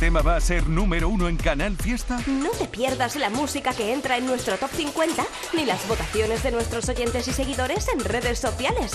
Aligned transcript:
tema 0.00 0.22
va 0.22 0.36
a 0.36 0.40
ser 0.40 0.66
número 0.66 1.10
uno 1.10 1.28
en 1.28 1.36
Canal 1.36 1.76
Fiesta? 1.76 2.18
No 2.26 2.48
te 2.52 2.64
pierdas 2.64 3.16
la 3.16 3.28
música 3.28 3.74
que 3.74 3.92
entra 3.92 4.16
en 4.16 4.24
nuestro 4.24 4.56
top 4.56 4.70
50 4.74 5.22
ni 5.52 5.66
las 5.66 5.86
votaciones 5.86 6.42
de 6.42 6.52
nuestros 6.52 6.88
oyentes 6.88 7.28
y 7.28 7.32
seguidores 7.32 7.86
en 7.88 8.02
redes 8.02 8.38
sociales. 8.38 8.92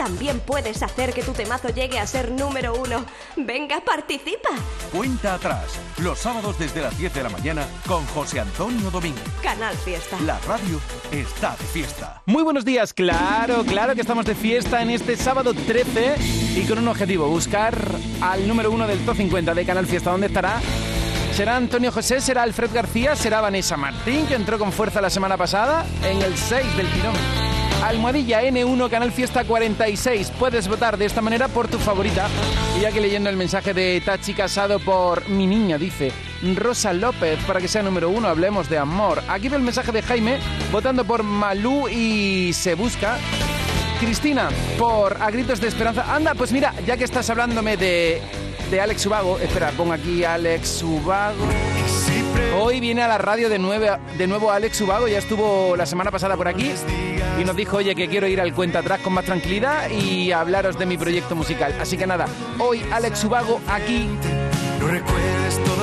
También 0.00 0.40
puedes 0.40 0.82
hacer 0.82 1.12
que 1.12 1.22
tu 1.22 1.32
temazo 1.32 1.68
llegue 1.68 1.98
a 1.98 2.06
ser 2.06 2.30
número 2.30 2.72
uno. 2.72 3.04
Venga, 3.36 3.82
participa. 3.84 4.48
Cuenta 4.90 5.34
atrás, 5.34 5.78
los 5.98 6.18
sábados 6.18 6.58
desde 6.58 6.80
las 6.80 6.96
10 6.96 7.12
de 7.12 7.22
la 7.22 7.28
mañana 7.28 7.66
con 7.86 8.06
José 8.06 8.40
Antonio 8.40 8.90
Domínguez. 8.90 9.22
Canal 9.42 9.76
Fiesta. 9.76 10.16
La 10.24 10.38
radio 10.48 10.80
está 11.10 11.54
de 11.54 11.64
fiesta. 11.66 12.22
Muy 12.24 12.42
buenos 12.42 12.64
días, 12.64 12.94
claro, 12.94 13.62
claro 13.66 13.94
que 13.94 14.00
estamos 14.00 14.24
de 14.24 14.34
fiesta 14.34 14.80
en 14.80 14.88
este 14.88 15.18
sábado 15.18 15.52
13 15.52 16.14
y 16.56 16.66
con 16.66 16.78
un 16.78 16.88
objetivo, 16.88 17.28
buscar 17.28 17.76
al 18.22 18.48
número 18.48 18.70
uno 18.70 18.86
del 18.86 19.04
top 19.04 19.18
50 19.18 19.52
de 19.52 19.66
Canal 19.66 19.86
Fiesta 19.86 20.12
dónde 20.12 20.28
estará. 20.28 20.62
¿Será 21.34 21.56
Antonio 21.56 21.92
José? 21.92 22.22
¿Será 22.22 22.44
Alfred 22.44 22.70
García? 22.72 23.16
¿Será 23.16 23.42
Vanessa 23.42 23.76
Martín, 23.76 24.26
que 24.26 24.34
entró 24.34 24.58
con 24.58 24.72
fuerza 24.72 25.02
la 25.02 25.10
semana 25.10 25.36
pasada? 25.36 25.84
En 26.02 26.22
el 26.22 26.34
6 26.38 26.76
del 26.78 26.90
tirón. 26.90 27.59
Almohadilla 27.82 28.42
N1 28.42 28.90
Canal 28.90 29.10
Fiesta 29.10 29.44
46. 29.44 30.32
Puedes 30.38 30.68
votar 30.68 30.98
de 30.98 31.06
esta 31.06 31.22
manera 31.22 31.48
por 31.48 31.68
tu 31.68 31.78
favorita. 31.78 32.28
Y 32.76 32.80
ya 32.82 32.90
leyendo 32.90 33.30
el 33.30 33.36
mensaje 33.36 33.72
de 33.72 34.02
Tachi 34.04 34.34
Casado 34.34 34.78
por 34.78 35.28
mi 35.28 35.46
niña, 35.46 35.78
dice 35.78 36.12
Rosa 36.56 36.92
López, 36.92 37.38
para 37.46 37.60
que 37.60 37.68
sea 37.68 37.82
número 37.82 38.10
uno, 38.10 38.28
hablemos 38.28 38.68
de 38.68 38.78
amor. 38.78 39.22
Aquí 39.28 39.48
ve 39.48 39.56
el 39.56 39.62
mensaje 39.62 39.92
de 39.92 40.02
Jaime, 40.02 40.38
votando 40.70 41.04
por 41.04 41.22
Malú 41.22 41.88
y 41.88 42.52
se 42.52 42.74
busca. 42.74 43.18
Cristina, 43.98 44.48
por 44.78 45.16
A 45.20 45.30
Gritos 45.30 45.60
de 45.60 45.68
Esperanza. 45.68 46.14
Anda, 46.14 46.34
pues 46.34 46.52
mira, 46.52 46.74
ya 46.86 46.96
que 46.96 47.04
estás 47.04 47.28
hablándome 47.30 47.76
de 47.76 48.22
de 48.70 48.80
Alex 48.80 49.04
Ubago. 49.06 49.38
Espera, 49.38 49.72
pongo 49.72 49.92
aquí 49.92 50.24
Alex 50.24 50.82
Ubago. 50.82 51.48
Hoy 52.58 52.80
viene 52.80 53.02
a 53.02 53.08
la 53.08 53.18
radio 53.18 53.48
de, 53.48 53.58
nueve, 53.58 53.90
de 54.16 54.26
nuevo 54.26 54.50
Alex 54.50 54.80
Ubago, 54.80 55.08
ya 55.08 55.18
estuvo 55.18 55.76
la 55.76 55.86
semana 55.86 56.10
pasada 56.10 56.36
por 56.36 56.46
aquí 56.46 56.72
y 57.40 57.44
nos 57.44 57.56
dijo, 57.56 57.78
oye, 57.78 57.94
que 57.94 58.08
quiero 58.08 58.26
ir 58.26 58.40
al 58.40 58.52
cuenta 58.52 58.80
atrás 58.80 59.00
con 59.00 59.14
más 59.14 59.24
tranquilidad 59.24 59.88
y 59.88 60.30
hablaros 60.30 60.78
de 60.78 60.84
mi 60.84 60.98
proyecto 60.98 61.34
musical. 61.34 61.74
Así 61.80 61.96
que 61.96 62.06
nada, 62.06 62.26
hoy 62.58 62.84
Alex 62.92 63.24
Ubago 63.24 63.60
aquí. 63.66 64.08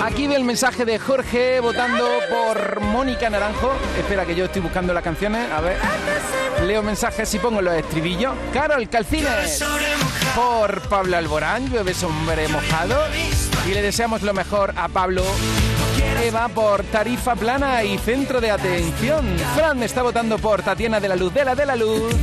Aquí 0.03 0.27
ve 0.27 0.35
el 0.35 0.43
mensaje 0.43 0.85
de 0.85 0.99
Jorge 0.99 1.59
votando 1.59 2.05
por 2.29 2.79
Mónica 2.81 3.29
Naranjo. 3.29 3.71
Espera 3.97 4.25
que 4.25 4.35
yo 4.35 4.45
estoy 4.45 4.61
buscando 4.61 4.93
las 4.93 5.03
canciones. 5.03 5.51
A 5.51 5.61
ver. 5.61 5.77
Leo 6.65 6.83
mensajes 6.83 7.33
y 7.33 7.39
pongo 7.39 7.61
los 7.61 7.73
estribillos. 7.73 8.33
Carol 8.53 8.87
Calcines 8.89 9.63
por 10.35 10.81
Pablo 10.89 11.17
Alborán, 11.17 11.69
llueve 11.71 11.93
hombre 12.03 12.47
mojado. 12.47 12.97
Y 13.67 13.73
le 13.73 13.81
deseamos 13.81 14.21
lo 14.21 14.33
mejor 14.33 14.73
a 14.77 14.87
Pablo. 14.87 15.23
Eva 16.23 16.47
por 16.49 16.83
Tarifa 16.83 17.35
Plana 17.35 17.83
y 17.83 17.97
Centro 17.97 18.41
de 18.41 18.51
Atención. 18.51 19.25
Fran 19.55 19.83
está 19.83 20.01
votando 20.01 20.37
por 20.37 20.63
Tatiana 20.63 20.99
de 20.99 21.09
la 21.09 21.15
Luz 21.15 21.33
de 21.33 21.45
la 21.45 21.55
de 21.55 21.65
la 21.65 21.75
Luz. 21.75 22.13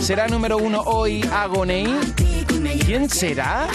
Será 0.00 0.28
número 0.28 0.58
uno 0.58 0.82
hoy 0.84 1.28
Agonei. 1.32 1.86
¿Quién 2.84 3.08
será? 3.08 3.66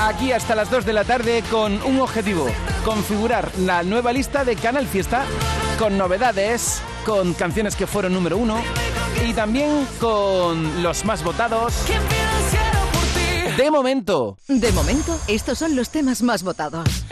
Aquí 0.00 0.32
hasta 0.32 0.54
las 0.54 0.70
2 0.70 0.84
de 0.84 0.92
la 0.92 1.04
tarde 1.04 1.42
con 1.50 1.80
un 1.82 2.00
objetivo, 2.00 2.46
configurar 2.84 3.50
la 3.58 3.82
nueva 3.82 4.12
lista 4.12 4.44
de 4.44 4.56
Canal 4.56 4.86
Fiesta 4.86 5.24
con 5.78 5.96
novedades, 5.96 6.82
con 7.04 7.34
canciones 7.34 7.76
que 7.76 7.86
fueron 7.86 8.12
número 8.12 8.36
uno 8.36 8.56
y 9.26 9.32
también 9.32 9.86
con 10.00 10.82
los 10.82 11.04
más 11.04 11.22
votados. 11.22 11.74
De 13.56 13.70
momento. 13.70 14.36
De 14.48 14.72
momento, 14.72 15.18
estos 15.28 15.58
son 15.58 15.76
los 15.76 15.90
temas 15.90 16.22
más 16.22 16.42
votados. 16.42 17.04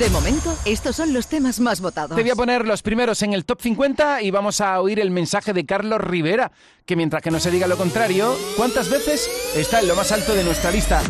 De 0.00 0.08
momento, 0.08 0.56
estos 0.64 0.96
son 0.96 1.12
los 1.12 1.26
temas 1.26 1.60
más 1.60 1.82
votados. 1.82 2.16
Te 2.16 2.22
voy 2.22 2.30
a 2.30 2.34
poner 2.34 2.66
los 2.66 2.80
primeros 2.80 3.20
en 3.20 3.34
el 3.34 3.44
top 3.44 3.60
50 3.60 4.22
y 4.22 4.30
vamos 4.30 4.62
a 4.62 4.80
oír 4.80 4.98
el 4.98 5.10
mensaje 5.10 5.52
de 5.52 5.66
Carlos 5.66 6.00
Rivera, 6.00 6.52
que 6.86 6.96
mientras 6.96 7.22
que 7.22 7.30
no 7.30 7.38
se 7.38 7.50
diga 7.50 7.66
lo 7.66 7.76
contrario, 7.76 8.34
¿cuántas 8.56 8.88
veces 8.88 9.28
está 9.54 9.80
en 9.80 9.88
lo 9.88 9.94
más 9.94 10.10
alto 10.10 10.32
de 10.32 10.42
nuestra 10.42 10.70
lista? 10.70 11.02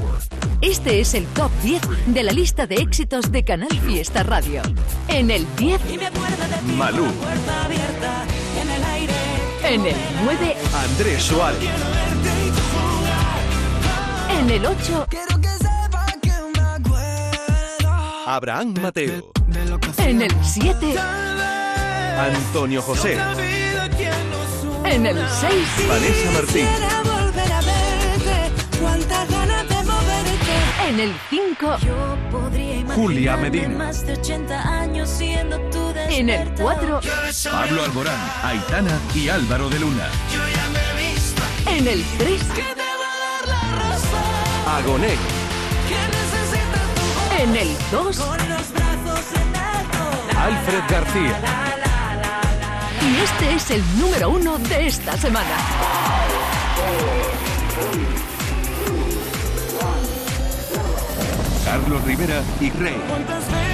Este 0.60 0.98
es 0.98 1.14
el 1.14 1.24
top 1.26 1.52
10 1.62 1.82
de 2.06 2.22
la 2.24 2.32
lista 2.32 2.66
de 2.66 2.74
éxitos 2.82 3.30
de 3.30 3.44
Canal 3.44 3.70
Fiesta 3.86 4.24
Radio. 4.24 4.60
En 5.06 5.30
el 5.30 5.46
10, 5.56 5.80
Malú. 6.76 7.06
En 9.62 9.86
el 9.86 9.96
9, 10.24 10.56
Andrés 10.74 11.22
Suárez. 11.22 11.70
En 14.36 14.50
el 14.50 14.66
8, 14.66 15.06
Abraham 18.26 18.74
Mateo. 18.80 19.32
En 19.98 20.22
el 20.22 20.32
7, 20.44 20.94
Antonio 22.18 22.82
José. 22.82 23.18
En 24.84 25.06
el 25.06 25.16
6, 25.16 25.88
Vanessa 25.88 26.30
Martín. 26.32 26.66
En 30.88 31.00
el 31.00 31.14
5, 31.30 31.76
Julia 32.94 33.36
Medina. 33.36 33.90
En 36.08 36.28
el 36.30 36.54
4, 36.54 37.00
Pablo 37.50 37.84
Alborán, 37.84 38.30
Aitana 38.42 38.98
y 39.14 39.28
Álvaro 39.28 39.68
de 39.70 39.78
Luna. 39.80 40.08
En 41.66 41.86
el 41.86 42.04
3, 42.18 42.42
Agoné. 44.66 45.39
En 47.40 47.56
el 47.56 47.74
2, 47.90 48.20
Alfred 50.36 50.82
García. 50.90 51.40
y 53.00 53.16
este 53.24 53.54
es 53.54 53.70
el 53.70 53.98
número 53.98 54.28
1 54.28 54.58
de 54.58 54.86
esta 54.86 55.16
semana. 55.16 55.48
Carlos 61.64 62.04
Rivera 62.04 62.42
y 62.60 62.70
Rey. 62.72 63.69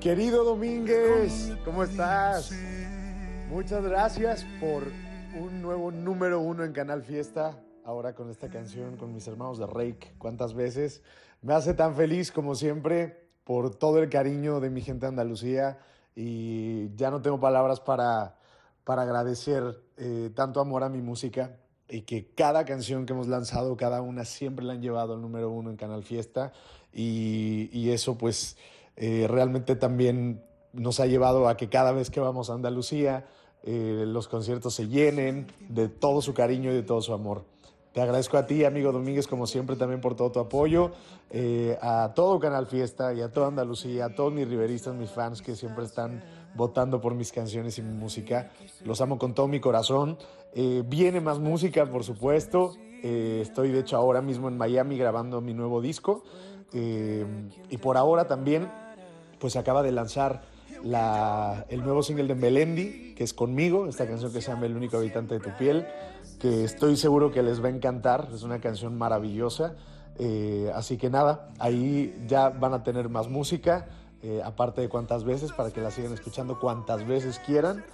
Querido 0.00 0.44
Domínguez, 0.44 1.52
¿cómo 1.64 1.82
estás? 1.82 2.52
Muchas 3.50 3.82
gracias 3.82 4.46
por 4.60 4.84
un 5.36 5.60
nuevo 5.60 5.90
número 5.90 6.40
uno 6.40 6.62
en 6.62 6.72
Canal 6.72 7.02
Fiesta. 7.02 7.60
Ahora 7.84 8.14
con 8.14 8.30
esta 8.30 8.48
canción, 8.48 8.96
con 8.96 9.12
mis 9.12 9.26
hermanos 9.26 9.58
de 9.58 9.66
Rake, 9.66 10.14
¿cuántas 10.18 10.54
veces? 10.54 11.02
Me 11.42 11.52
hace 11.52 11.74
tan 11.74 11.96
feliz 11.96 12.30
como 12.30 12.54
siempre 12.54 13.28
por 13.42 13.74
todo 13.74 13.98
el 13.98 14.08
cariño 14.08 14.60
de 14.60 14.70
mi 14.70 14.82
gente 14.82 15.06
de 15.06 15.08
Andalucía 15.08 15.78
y 16.14 16.94
ya 16.94 17.10
no 17.10 17.20
tengo 17.20 17.40
palabras 17.40 17.80
para, 17.80 18.36
para 18.84 19.02
agradecer 19.02 19.82
eh, 19.96 20.30
tanto 20.32 20.60
amor 20.60 20.84
a 20.84 20.88
mi 20.88 21.02
música 21.02 21.56
y 21.88 22.02
que 22.02 22.30
cada 22.36 22.64
canción 22.64 23.04
que 23.04 23.14
hemos 23.14 23.26
lanzado, 23.26 23.76
cada 23.76 24.00
una 24.00 24.24
siempre 24.24 24.64
la 24.64 24.74
han 24.74 24.82
llevado 24.82 25.14
al 25.14 25.22
número 25.22 25.50
uno 25.50 25.70
en 25.70 25.76
Canal 25.76 26.04
Fiesta 26.04 26.52
y, 26.92 27.68
y 27.72 27.90
eso 27.90 28.16
pues 28.16 28.56
eh, 28.98 29.26
realmente 29.28 29.76
también 29.76 30.42
nos 30.72 31.00
ha 31.00 31.06
llevado 31.06 31.48
a 31.48 31.56
que 31.56 31.68
cada 31.68 31.92
vez 31.92 32.10
que 32.10 32.20
vamos 32.20 32.50
a 32.50 32.54
Andalucía 32.54 33.26
eh, 33.62 34.04
los 34.06 34.28
conciertos 34.28 34.74
se 34.74 34.88
llenen 34.88 35.46
de 35.68 35.88
todo 35.88 36.20
su 36.20 36.34
cariño 36.34 36.70
y 36.70 36.74
de 36.74 36.82
todo 36.82 37.00
su 37.00 37.14
amor. 37.14 37.44
Te 37.92 38.02
agradezco 38.02 38.36
a 38.36 38.46
ti, 38.46 38.64
amigo 38.64 38.92
Domínguez, 38.92 39.26
como 39.26 39.46
siempre, 39.46 39.74
también 39.74 40.00
por 40.00 40.14
todo 40.14 40.30
tu 40.30 40.40
apoyo, 40.40 40.92
eh, 41.30 41.78
a 41.80 42.12
todo 42.14 42.38
Canal 42.38 42.66
Fiesta 42.66 43.14
y 43.14 43.22
a 43.22 43.32
toda 43.32 43.48
Andalucía, 43.48 44.06
a 44.06 44.14
todos 44.14 44.32
mis 44.32 44.46
riveristas, 44.46 44.94
mis 44.94 45.10
fans 45.10 45.40
que 45.40 45.56
siempre 45.56 45.84
están 45.84 46.22
votando 46.54 47.00
por 47.00 47.14
mis 47.14 47.32
canciones 47.32 47.78
y 47.78 47.82
mi 47.82 47.94
música. 47.94 48.50
Los 48.84 49.00
amo 49.00 49.18
con 49.18 49.34
todo 49.34 49.48
mi 49.48 49.60
corazón. 49.60 50.18
Eh, 50.54 50.82
viene 50.86 51.20
más 51.20 51.38
música, 51.38 51.86
por 51.86 52.04
supuesto. 52.04 52.74
Eh, 53.02 53.40
estoy, 53.42 53.70
de 53.70 53.80
hecho, 53.80 53.96
ahora 53.96 54.20
mismo 54.20 54.48
en 54.48 54.58
Miami 54.58 54.98
grabando 54.98 55.40
mi 55.40 55.54
nuevo 55.54 55.80
disco. 55.80 56.24
Eh, 56.72 57.24
y 57.70 57.78
por 57.78 57.96
ahora 57.96 58.26
también, 58.26 58.70
pues 59.38 59.56
acaba 59.56 59.82
de 59.82 59.92
lanzar 59.92 60.42
la- 60.82 61.64
el 61.68 61.82
nuevo 61.82 62.02
single 62.02 62.26
de 62.26 62.34
Melendi, 62.34 63.14
que 63.16 63.24
es 63.24 63.34
conmigo, 63.34 63.86
esta 63.86 64.06
canción 64.06 64.32
que 64.32 64.40
se 64.40 64.50
llama 64.50 64.66
El 64.66 64.76
único 64.76 64.96
habitante 64.96 65.34
de 65.34 65.40
tu 65.40 65.50
piel, 65.56 65.86
que 66.38 66.64
estoy 66.64 66.96
seguro 66.96 67.32
que 67.32 67.42
les 67.42 67.62
va 67.62 67.66
a 67.66 67.70
encantar, 67.70 68.28
es 68.32 68.42
una 68.42 68.60
canción 68.60 68.96
maravillosa. 68.96 69.74
Eh, 70.20 70.70
así 70.74 70.96
que 70.96 71.10
nada, 71.10 71.48
ahí 71.58 72.16
ya 72.26 72.48
van 72.48 72.74
a 72.74 72.82
tener 72.82 73.08
más 73.08 73.28
música, 73.28 73.86
eh, 74.22 74.40
aparte 74.44 74.80
de 74.80 74.88
cuantas 74.88 75.24
veces, 75.24 75.52
para 75.52 75.70
que 75.70 75.80
la 75.80 75.90
sigan 75.90 76.12
escuchando 76.12 76.58
cuantas 76.60 77.06
veces 77.06 77.40
quieran. 77.40 77.84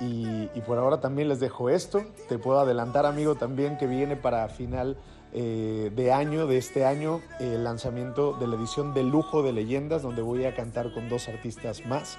Y 0.00 0.48
por 0.66 0.78
ahora 0.78 1.00
también 1.00 1.28
les 1.28 1.38
dejo 1.38 1.70
esto. 1.70 2.02
Te 2.28 2.36
puedo 2.36 2.58
adelantar, 2.58 3.06
amigo, 3.06 3.36
también 3.36 3.78
que 3.78 3.86
viene 3.86 4.16
para 4.16 4.48
final 4.48 4.96
eh, 5.34 5.90
de 5.96 6.12
año, 6.12 6.46
de 6.46 6.58
este 6.58 6.84
año, 6.84 7.22
el 7.40 7.64
lanzamiento 7.64 8.34
de 8.34 8.46
la 8.46 8.56
edición 8.56 8.92
de 8.92 9.02
lujo 9.02 9.42
de 9.42 9.52
leyendas, 9.52 10.02
donde 10.02 10.20
voy 10.20 10.44
a 10.44 10.54
cantar 10.54 10.92
con 10.92 11.08
dos 11.08 11.26
artistas 11.28 11.86
más, 11.86 12.18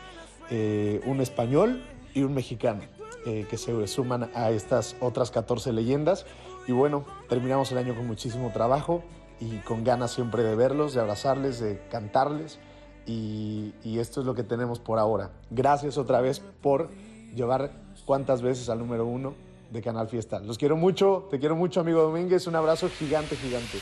eh, 0.49 0.99
un 1.05 1.21
español 1.21 1.83
y 2.15 2.23
un 2.23 2.33
mexicano, 2.33 2.81
eh, 3.27 3.45
que 3.47 3.57
se 3.57 3.87
suman 3.87 4.31
a 4.33 4.49
estas 4.49 4.95
otras 4.99 5.29
14 5.29 5.73
leyendas. 5.73 6.25
Y 6.67 6.71
bueno, 6.71 7.05
terminamos 7.29 7.71
el 7.71 7.77
año 7.77 7.95
con 7.95 8.07
muchísimo 8.07 8.51
trabajo 8.51 9.03
y 9.39 9.57
con 9.57 9.83
ganas 9.83 10.11
siempre 10.11 10.41
de 10.41 10.55
verlos, 10.55 10.95
de 10.95 11.01
abrazarles, 11.01 11.59
de 11.59 11.79
cantarles. 11.91 12.57
Y, 13.05 13.75
y 13.83 13.99
esto 13.99 14.21
es 14.21 14.25
lo 14.25 14.33
que 14.33 14.43
tenemos 14.43 14.79
por 14.79 14.97
ahora. 14.97 15.29
Gracias 15.51 15.99
otra 15.99 16.19
vez 16.19 16.39
por 16.39 16.89
llevar 17.35 17.71
cuántas 18.05 18.41
veces 18.41 18.69
al 18.69 18.79
número 18.79 19.05
uno 19.05 19.35
de 19.73 19.81
Canal 19.81 20.07
Fiesta. 20.07 20.39
Los 20.39 20.57
quiero 20.57 20.77
mucho, 20.77 21.27
te 21.29 21.39
quiero 21.39 21.55
mucho, 21.55 21.81
amigo 21.81 22.01
Domínguez. 22.03 22.47
Un 22.47 22.55
abrazo 22.55 22.89
gigante, 22.89 23.35
gigante. 23.35 23.79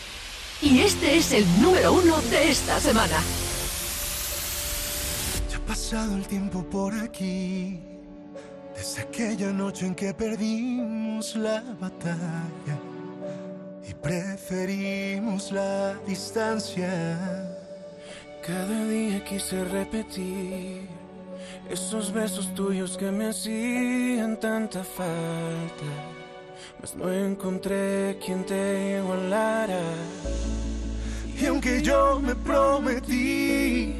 Y 0.61 0.79
este 0.79 1.17
es 1.17 1.33
el 1.33 1.45
número 1.61 1.93
uno 1.93 2.19
de 2.21 2.49
esta 2.49 2.79
semana. 2.79 3.17
Ya 5.49 5.57
ha 5.57 5.65
pasado 5.67 6.15
el 6.15 6.25
tiempo 6.25 6.63
por 6.63 6.93
aquí, 6.93 7.79
desde 8.75 9.01
aquella 9.01 9.51
noche 9.51 9.85
en 9.85 9.95
que 9.95 10.13
perdimos 10.13 11.35
la 11.35 11.61
batalla 11.79 12.79
y 13.87 13.93
preferimos 13.93 15.51
la 15.51 15.95
distancia. 16.07 17.57
Cada 18.41 18.85
día 18.85 19.23
quise 19.25 19.63
repetir 19.65 21.00
esos 21.71 22.11
besos 22.11 22.53
tuyos 22.53 22.97
que 22.97 23.09
me 23.11 23.29
hacían 23.29 24.37
tanta 24.37 24.83
falta, 24.83 25.85
mas 26.81 26.95
no 26.95 27.11
encontré 27.11 28.19
quien 28.23 28.45
te 28.45 28.97
igualara. 28.97 29.81
Y 31.39 31.45
aunque 31.45 31.81
yo 31.81 32.19
me 32.19 32.35
prometí 32.35 33.95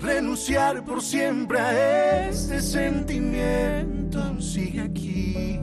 renunciar 0.00 0.84
por 0.84 1.02
siempre 1.02 1.58
a 1.58 2.28
este 2.28 2.62
sentimiento, 2.62 4.40
sigue 4.40 4.82
aquí. 4.82 5.58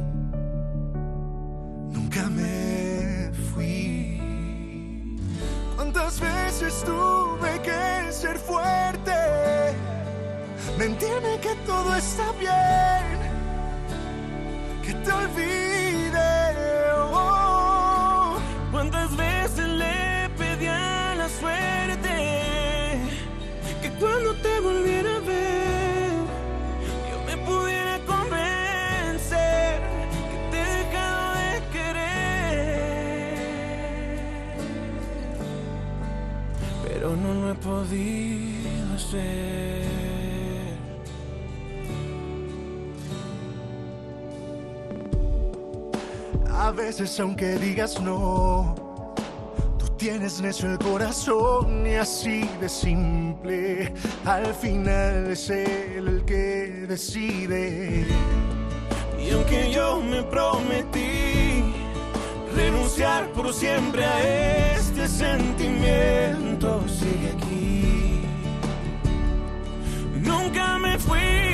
Nunca 1.94 2.30
me 2.30 3.32
fui. 3.54 4.20
¿Cuántas 5.76 6.20
veces 6.20 6.84
tuve 6.84 7.62
que 7.64 8.12
ser 8.12 8.38
fuerte? 8.38 9.97
Mentirme 10.76 11.40
que 11.40 11.56
todo 11.66 11.96
está 11.96 12.32
bien, 12.34 13.20
que 14.84 14.94
te 14.94 15.12
olvide. 15.12 16.30
oh. 17.12 18.38
¿Cuántas 18.72 19.16
veces 19.18 19.68
le 19.68 20.30
pedí 20.38 20.68
a 20.68 21.16
la 21.16 21.28
suerte 21.30 22.10
que 23.82 23.90
cuando 24.00 24.36
te 24.36 24.60
volviera 24.60 25.16
a 25.16 25.20
ver 25.20 26.12
yo 27.10 27.18
me 27.26 27.38
pudiera 27.38 28.00
convencer 28.06 29.82
que 30.30 30.38
te 30.52 30.58
he 30.62 30.66
dejado 30.84 31.34
de 31.42 31.54
querer? 31.72 33.38
Pero 36.88 37.16
no 37.16 37.34
lo 37.34 37.52
he 37.52 37.56
podido 37.56 38.94
hacer. 38.96 39.87
A 46.60 46.72
veces 46.72 47.20
aunque 47.20 47.56
digas 47.60 48.02
no, 48.02 48.74
tú 49.78 49.88
tienes 49.96 50.42
necio 50.42 50.72
el 50.72 50.80
corazón 50.80 51.86
y 51.86 51.94
así 51.94 52.50
de 52.60 52.68
simple, 52.68 53.94
al 54.26 54.54
final 54.56 55.28
es 55.32 55.52
él 55.52 56.08
el 56.08 56.26
que 56.26 56.86
decide. 56.88 58.08
Y 59.24 59.30
aunque 59.30 59.72
yo 59.72 60.02
me 60.02 60.24
prometí 60.24 61.64
renunciar 62.56 63.28
por 63.34 63.54
siempre 63.54 64.04
a 64.04 64.76
este 64.76 65.08
sentimiento, 65.08 66.84
sigue 66.88 67.34
aquí. 67.38 68.22
Nunca 70.22 70.80
me 70.80 70.98
fui. 70.98 71.47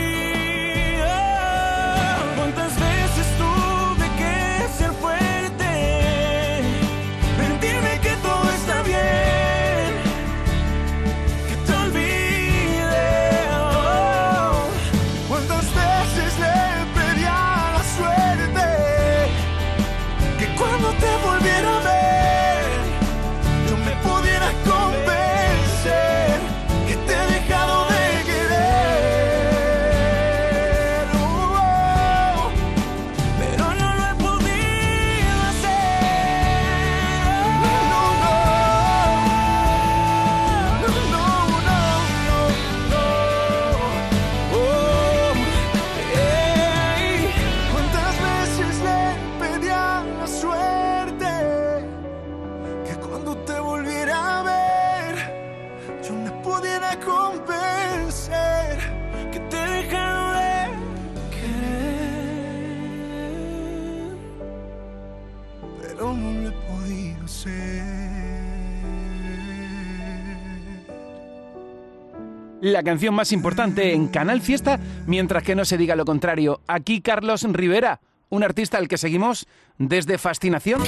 La 72.74 72.82
canción 72.82 73.14
más 73.14 73.32
importante 73.32 73.94
en 73.94 74.08
Canal 74.08 74.42
Fiesta, 74.42 74.80
mientras 75.06 75.44
que 75.44 75.54
no 75.54 75.64
se 75.64 75.78
diga 75.78 75.96
lo 75.96 76.06
contrario. 76.06 76.60
Aquí 76.66 77.02
Carlos 77.02 77.44
Rivera, 77.44 78.02
un 78.30 78.44
artista 78.44 78.80
al 78.80 78.88
que 78.88 78.98
seguimos 78.98 79.46
desde 79.78 80.18
Fascinación. 80.18 80.84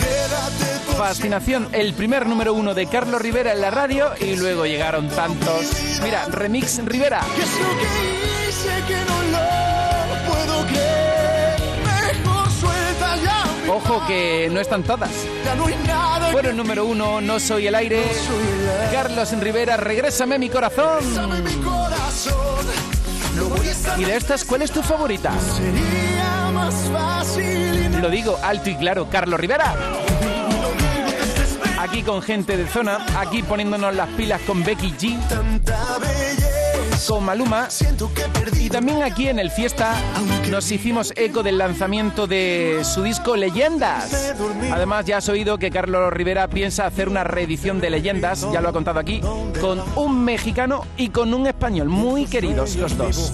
Fascinación, 0.97 1.67
el 1.73 1.93
primer 1.93 2.25
número 2.25 2.55
uno 2.55 2.73
de 2.73 2.87
Carlos 2.87 3.21
Rivera 3.21 3.53
en 3.53 3.61
la 3.61 3.69
radio 3.69 4.09
y 4.19 4.35
luego 4.35 4.65
llegaron 4.65 5.09
tantos. 5.09 5.99
Mira, 6.03 6.25
Remix 6.25 6.83
Rivera. 6.83 7.21
¿Qué 7.35 7.43
es 7.43 8.65
lo 8.65 8.87
que 8.87 9.04
Ojo 13.69 14.05
que 14.07 14.49
no 14.51 14.59
están 14.59 14.83
todas. 14.83 15.09
Bueno, 16.31 16.49
el 16.49 16.57
número 16.57 16.85
uno, 16.85 17.21
No 17.21 17.39
Soy 17.39 17.67
el 17.67 17.75
Aire. 17.75 18.03
Carlos 18.91 19.31
Rivera, 19.39 19.77
Regrésame 19.77 20.37
mi 20.37 20.49
corazón. 20.49 20.99
Y 23.97 24.03
de 24.03 24.15
estas, 24.15 24.45
¿cuál 24.45 24.61
es 24.61 24.71
tu 24.71 24.81
favorita? 24.81 25.31
Lo 28.01 28.09
digo 28.09 28.37
alto 28.41 28.69
y 28.69 28.75
claro, 28.75 29.07
Carlos 29.09 29.39
Rivera. 29.39 29.75
Aquí 31.79 32.03
con 32.03 32.21
gente 32.21 32.57
de 32.57 32.67
zona, 32.67 33.05
aquí 33.19 33.43
poniéndonos 33.43 33.93
las 33.93 34.09
pilas 34.09 34.41
con 34.41 34.63
Becky 34.63 34.93
G. 34.97 36.64
con 37.07 37.23
Maluma. 37.23 37.67
Y 38.59 38.69
también 38.69 39.03
aquí 39.03 39.27
en 39.27 39.39
el 39.39 39.51
Fiesta 39.51 39.95
nos 40.49 40.71
hicimos 40.71 41.13
eco 41.15 41.43
del 41.43 41.57
lanzamiento 41.57 42.27
de 42.27 42.81
su 42.83 43.03
disco 43.03 43.35
Leyendas. 43.35 44.33
Además, 44.71 45.05
ya 45.05 45.17
has 45.17 45.29
oído 45.29 45.57
que 45.57 45.71
Carlos 45.71 46.11
Rivera 46.11 46.47
piensa 46.47 46.85
hacer 46.85 47.09
una 47.09 47.23
reedición 47.23 47.79
de 47.79 47.89
Leyendas, 47.89 48.47
ya 48.51 48.61
lo 48.61 48.69
ha 48.69 48.73
contado 48.73 48.99
aquí, 48.99 49.21
con 49.61 49.81
un 49.95 50.23
mexicano 50.23 50.85
y 50.97 51.09
con 51.09 51.33
un 51.33 51.47
español, 51.47 51.89
muy 51.89 52.25
queridos 52.25 52.75
los 52.75 52.97
dos. 52.97 53.33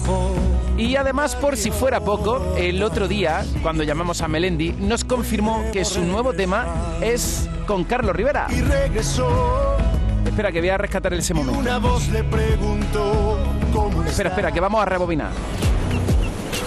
Y 0.76 0.96
además, 0.96 1.36
por 1.36 1.56
si 1.56 1.70
fuera 1.70 2.00
poco, 2.00 2.54
el 2.56 2.82
otro 2.82 3.06
día, 3.06 3.44
cuando 3.62 3.84
llamamos 3.84 4.22
a 4.22 4.28
Melendi, 4.28 4.72
nos 4.72 5.04
confirmó 5.04 5.64
que 5.72 5.84
su 5.84 6.00
nuevo 6.00 6.32
tema 6.32 6.66
es 7.00 7.48
con 7.66 7.84
Carlos 7.84 8.16
Rivera. 8.16 8.46
Y 8.50 8.62
regresó. 8.62 9.91
Espera, 10.24 10.52
que 10.52 10.60
voy 10.60 10.68
a 10.68 10.78
rescatar 10.78 11.12
ese 11.14 11.34
momento. 11.34 11.58
Una 11.58 11.78
voz 11.78 12.08
le 12.08 12.24
preguntó 12.24 13.38
cómo 13.72 14.02
Espera, 14.04 14.30
espera, 14.30 14.52
que 14.52 14.60
vamos 14.60 14.80
a 14.80 14.84
rebobinar. 14.84 15.30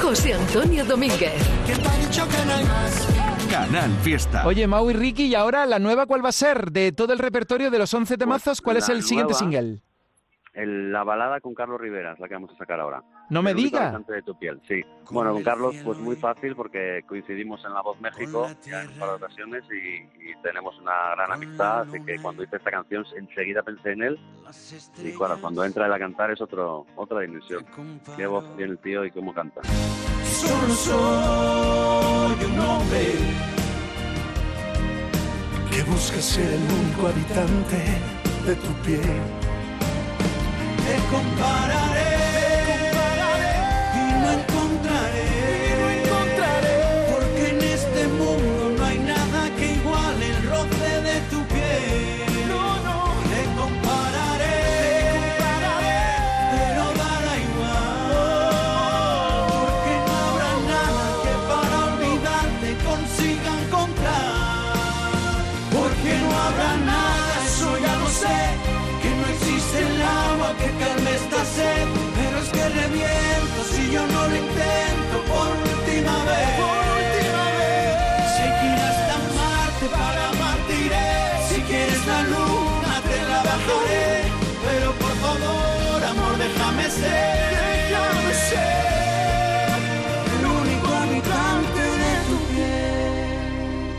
José 0.02 0.34
Antonio 0.34 0.86
Domínguez. 0.86 1.34
¿Qué 1.66 1.76
te 1.76 1.88
ha 1.88 1.98
dicho 1.98 2.28
que 2.28 2.46
no 2.46 2.54
hay 2.54 2.66
más? 2.66 3.08
Canal 3.50 3.92
Fiesta. 4.02 4.46
Oye, 4.46 4.68
Mau 4.68 4.90
y 4.90 4.94
Ricky, 4.94 5.28
¿y 5.28 5.36
ahora 5.36 5.66
la 5.66 5.80
nueva 5.80 6.06
cuál 6.06 6.24
va 6.24 6.30
a 6.30 6.34
ser? 6.34 6.72
De 6.72 6.92
todo 6.92 7.14
el 7.14 7.20
repertorio 7.20 7.72
de 7.72 7.80
los 7.80 7.94
11 7.94 8.18
temazos, 8.18 8.62
¿cuál 8.62 8.78
es 8.78 8.90
el 8.90 9.04
siguiente 9.04 9.34
single? 9.34 9.82
El- 10.56 10.92
la 10.92 11.04
balada 11.04 11.42
con 11.42 11.54
Carlos 11.54 11.80
Rivera 11.82 12.14
es 12.14 12.20
la 12.20 12.28
que 12.30 12.34
vamos 12.36 12.50
a 12.52 12.58
sacar 12.58 12.80
ahora. 12.80 13.04
No 13.30 13.42
me 13.42 13.52
El 13.52 13.58
único 13.58 13.78
diga. 13.78 13.92
cantante 13.92 14.14
de 14.14 14.22
tu 14.22 14.36
piel, 14.38 14.62
sí. 14.68 14.82
Bueno, 15.12 15.34
con 15.34 15.44
Carlos 15.44 15.76
pues 15.84 15.98
muy 16.00 16.16
fácil 16.16 16.56
porque 16.56 17.04
coincidimos 17.08 17.64
en 17.66 17.74
La 17.74 17.82
Voz 17.82 18.00
México 18.00 18.48
ya 18.64 18.84
en 18.84 18.90
un 18.90 19.00
par 19.00 19.10
de 19.10 19.16
ocasiones 19.16 19.64
y, 19.72 20.30
y 20.30 20.36
tenemos 20.42 20.80
una 20.80 20.94
gran 21.16 21.32
amistad, 21.34 21.82
así 21.82 22.02
que 22.06 22.22
cuando 22.22 22.44
hice 22.44 22.56
esta 22.56 22.72
canción 22.72 23.04
enseguida 23.18 23.64
pensé 23.64 23.92
en 23.92 24.04
él 24.04 24.20
y 25.04 25.12
claro, 25.12 25.38
cuando 25.42 25.64
entra 25.66 25.88
él 25.88 25.94
a 25.94 26.00
cantar 26.00 26.32
es 26.32 26.40
otro, 26.42 26.86
otra 26.96 27.20
dimensión. 27.20 27.66
Qué 28.16 28.26
voz 28.26 28.46
tiene 28.56 28.72
el 28.74 28.80
tío 28.80 29.04
y 29.04 29.12
cómo 29.12 29.34
canta. 29.34 29.62
Solo 30.24 30.74
soy 30.74 32.46
un 32.46 32.60
hombre 32.60 33.12
que 35.72 35.84
busca 35.84 36.18
ser 36.22 36.46
el 36.54 36.62
único 36.64 37.08
habitante 37.08 37.78
de 38.46 38.56
tu 38.56 38.74
piel. 38.86 39.45
Te 40.86 40.96
compararé, 41.10 42.45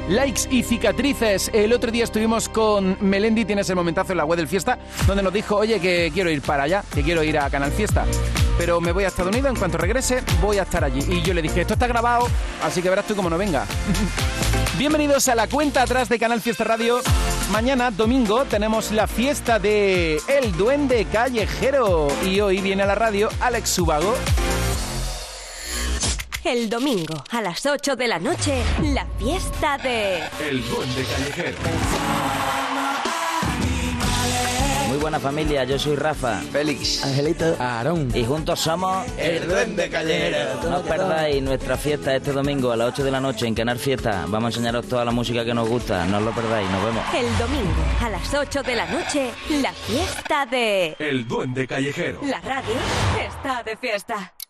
Likes 0.09 0.43
y 0.51 0.63
cicatrices. 0.63 1.51
El 1.53 1.73
otro 1.73 1.91
día 1.91 2.05
estuvimos 2.05 2.49
con 2.49 2.97
Melendi, 3.01 3.45
tienes 3.45 3.69
el 3.71 3.77
momentazo 3.77 4.13
en 4.13 4.19
la 4.19 4.25
web 4.25 4.39
del 4.39 4.47
Fiesta, 4.47 4.79
donde 5.07 5.23
nos 5.23 5.33
dijo, 5.33 5.57
oye, 5.57 5.81
que 5.81 6.11
quiero 6.15 6.31
ir 6.31 6.43
para 6.43 6.63
allá, 6.63 6.85
que 6.95 7.03
quiero 7.03 7.25
ir 7.25 7.39
a 7.39 7.51
Canal 7.51 7.73
Fiesta. 7.73 8.05
Pero 8.57 8.81
me 8.81 8.93
voy 8.93 9.05
a 9.05 9.09
Estados 9.09 9.33
Unidos, 9.33 9.51
en 9.51 9.57
cuanto 9.59 9.79
regrese, 9.79 10.23
voy 10.41 10.59
a 10.59 10.63
estar 10.63 10.85
allí. 10.85 11.01
Y 11.13 11.23
yo 11.23 11.35
le 11.35 11.43
dije, 11.43 11.63
esto 11.63 11.75
está 11.75 11.89
grabado, 11.89 12.29
así 12.63 12.83
que 12.83 12.89
verás 12.89 13.07
tú 13.07 13.17
cómo 13.17 13.29
no 13.29 13.37
venga. 13.37 13.67
Bienvenidos 14.79 15.27
a 15.29 15.35
la 15.35 15.49
cuenta 15.49 15.83
atrás 15.83 16.09
de 16.09 16.19
Canal 16.19 16.41
Fiesta 16.41 16.63
Radio. 16.63 17.01
Mañana, 17.51 17.91
domingo, 17.91 18.45
tenemos 18.45 18.93
la 18.93 19.07
fiesta 19.07 19.59
de 19.59 20.21
El 20.29 20.53
Duende 20.57 21.07
Callejero. 21.07 22.09
Y 22.25 22.41
hoy 22.41 22.61
viene 22.61 22.85
a 22.85 22.87
la 22.87 22.95
radio 22.95 23.29
Alex 23.41 23.71
Subago. 23.71 24.15
El 26.47 26.71
domingo 26.71 27.25
a 27.33 27.43
las 27.43 27.67
8 27.67 27.97
de 27.97 28.07
la 28.07 28.21
noche, 28.21 28.63
la 28.81 29.05
fiesta 29.19 29.79
de... 29.79 30.19
El 30.49 30.65
Duende 30.69 31.05
Callejero. 31.05 31.57
Muy 34.87 34.99
buena 34.99 35.19
familia, 35.19 35.65
yo 35.65 35.77
soy 35.77 35.97
Rafa. 35.97 36.41
Félix. 36.53 37.05
Angelito. 37.05 37.57
Aarón. 37.59 38.13
Y 38.15 38.25
juntos 38.25 38.61
somos... 38.61 39.05
El 39.19 39.49
Duende 39.49 39.91
Callejero. 39.91 40.71
No 40.71 40.77
os 40.77 40.83
perdáis 40.87 41.43
nuestra 41.43 41.77
fiesta 41.77 42.15
este 42.15 42.31
domingo 42.31 42.71
a 42.71 42.77
las 42.77 42.93
8 42.93 43.03
de 43.03 43.11
la 43.11 43.21
noche 43.21 43.49
en 43.49 43.55
Canal 43.57 43.81
Fiesta. 43.81 44.27
Vamos 44.29 44.55
a 44.55 44.59
enseñaros 44.59 44.87
toda 44.87 45.05
la 45.05 45.11
música 45.11 45.45
que 45.45 45.53
nos 45.53 45.69
gusta. 45.69 46.07
No 46.07 46.19
os 46.19 46.23
lo 46.23 46.31
perdáis, 46.31 46.71
nos 46.71 46.85
vemos. 46.85 47.03
El 47.13 47.39
domingo 47.39 47.85
a 48.01 48.09
las 48.09 48.33
8 48.33 48.63
de 48.63 48.77
la 48.77 48.87
noche, 48.87 49.33
la 49.51 49.73
fiesta 49.73 50.47
de... 50.47 50.95
El 51.01 51.27
Duende 51.27 51.67
Callejero. 51.67 52.21
La 52.23 52.41
radio 52.41 52.77
está 53.19 53.65
de 53.65 53.77
fiesta. 53.77 54.33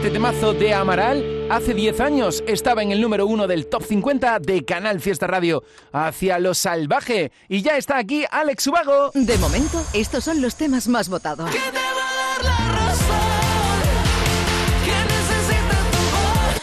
Este 0.00 0.12
temazo 0.12 0.54
de 0.54 0.72
Amaral 0.72 1.46
hace 1.50 1.74
10 1.74 2.00
años 2.00 2.42
estaba 2.46 2.82
en 2.82 2.90
el 2.90 3.02
número 3.02 3.26
uno 3.26 3.46
del 3.46 3.66
top 3.66 3.82
50 3.82 4.38
de 4.38 4.64
Canal 4.64 4.98
Fiesta 4.98 5.26
Radio. 5.26 5.62
Hacia 5.92 6.38
lo 6.38 6.54
salvaje. 6.54 7.32
Y 7.50 7.60
ya 7.60 7.76
está 7.76 7.98
aquí 7.98 8.24
Alex 8.30 8.66
Ubago. 8.68 9.10
De 9.12 9.36
momento, 9.36 9.84
estos 9.92 10.24
son 10.24 10.40
los 10.40 10.56
temas 10.56 10.88
más 10.88 11.10
votados. 11.10 11.50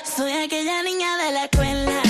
Soy 0.03 0.31
aquella 0.31 0.81
niña 0.81 1.17
de 1.17 1.31
la 1.31 1.43
escuela, 1.43 2.01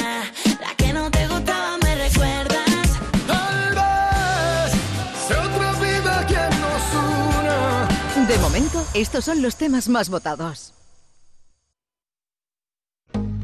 la 0.61 0.75
que 0.77 0.93
no 0.93 1.11
te 1.11 1.27
gustaba, 1.27 1.77
me 1.83 1.95
recuerdas. 2.07 2.99
Tal 3.27 3.75
vez 3.75 4.81
sea 5.27 5.43
otra 5.43 5.73
vida 5.73 6.25
quien 6.25 6.49
nos 6.61 6.93
una. 7.41 8.27
De 8.29 8.37
momento, 8.37 8.81
estos 8.93 9.25
son 9.25 9.41
los 9.41 9.57
temas 9.57 9.89
más 9.89 10.07
votados. 10.09 10.76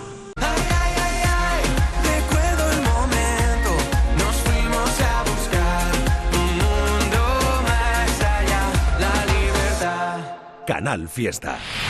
Canal 10.70 11.08
Fiesta. 11.08 11.89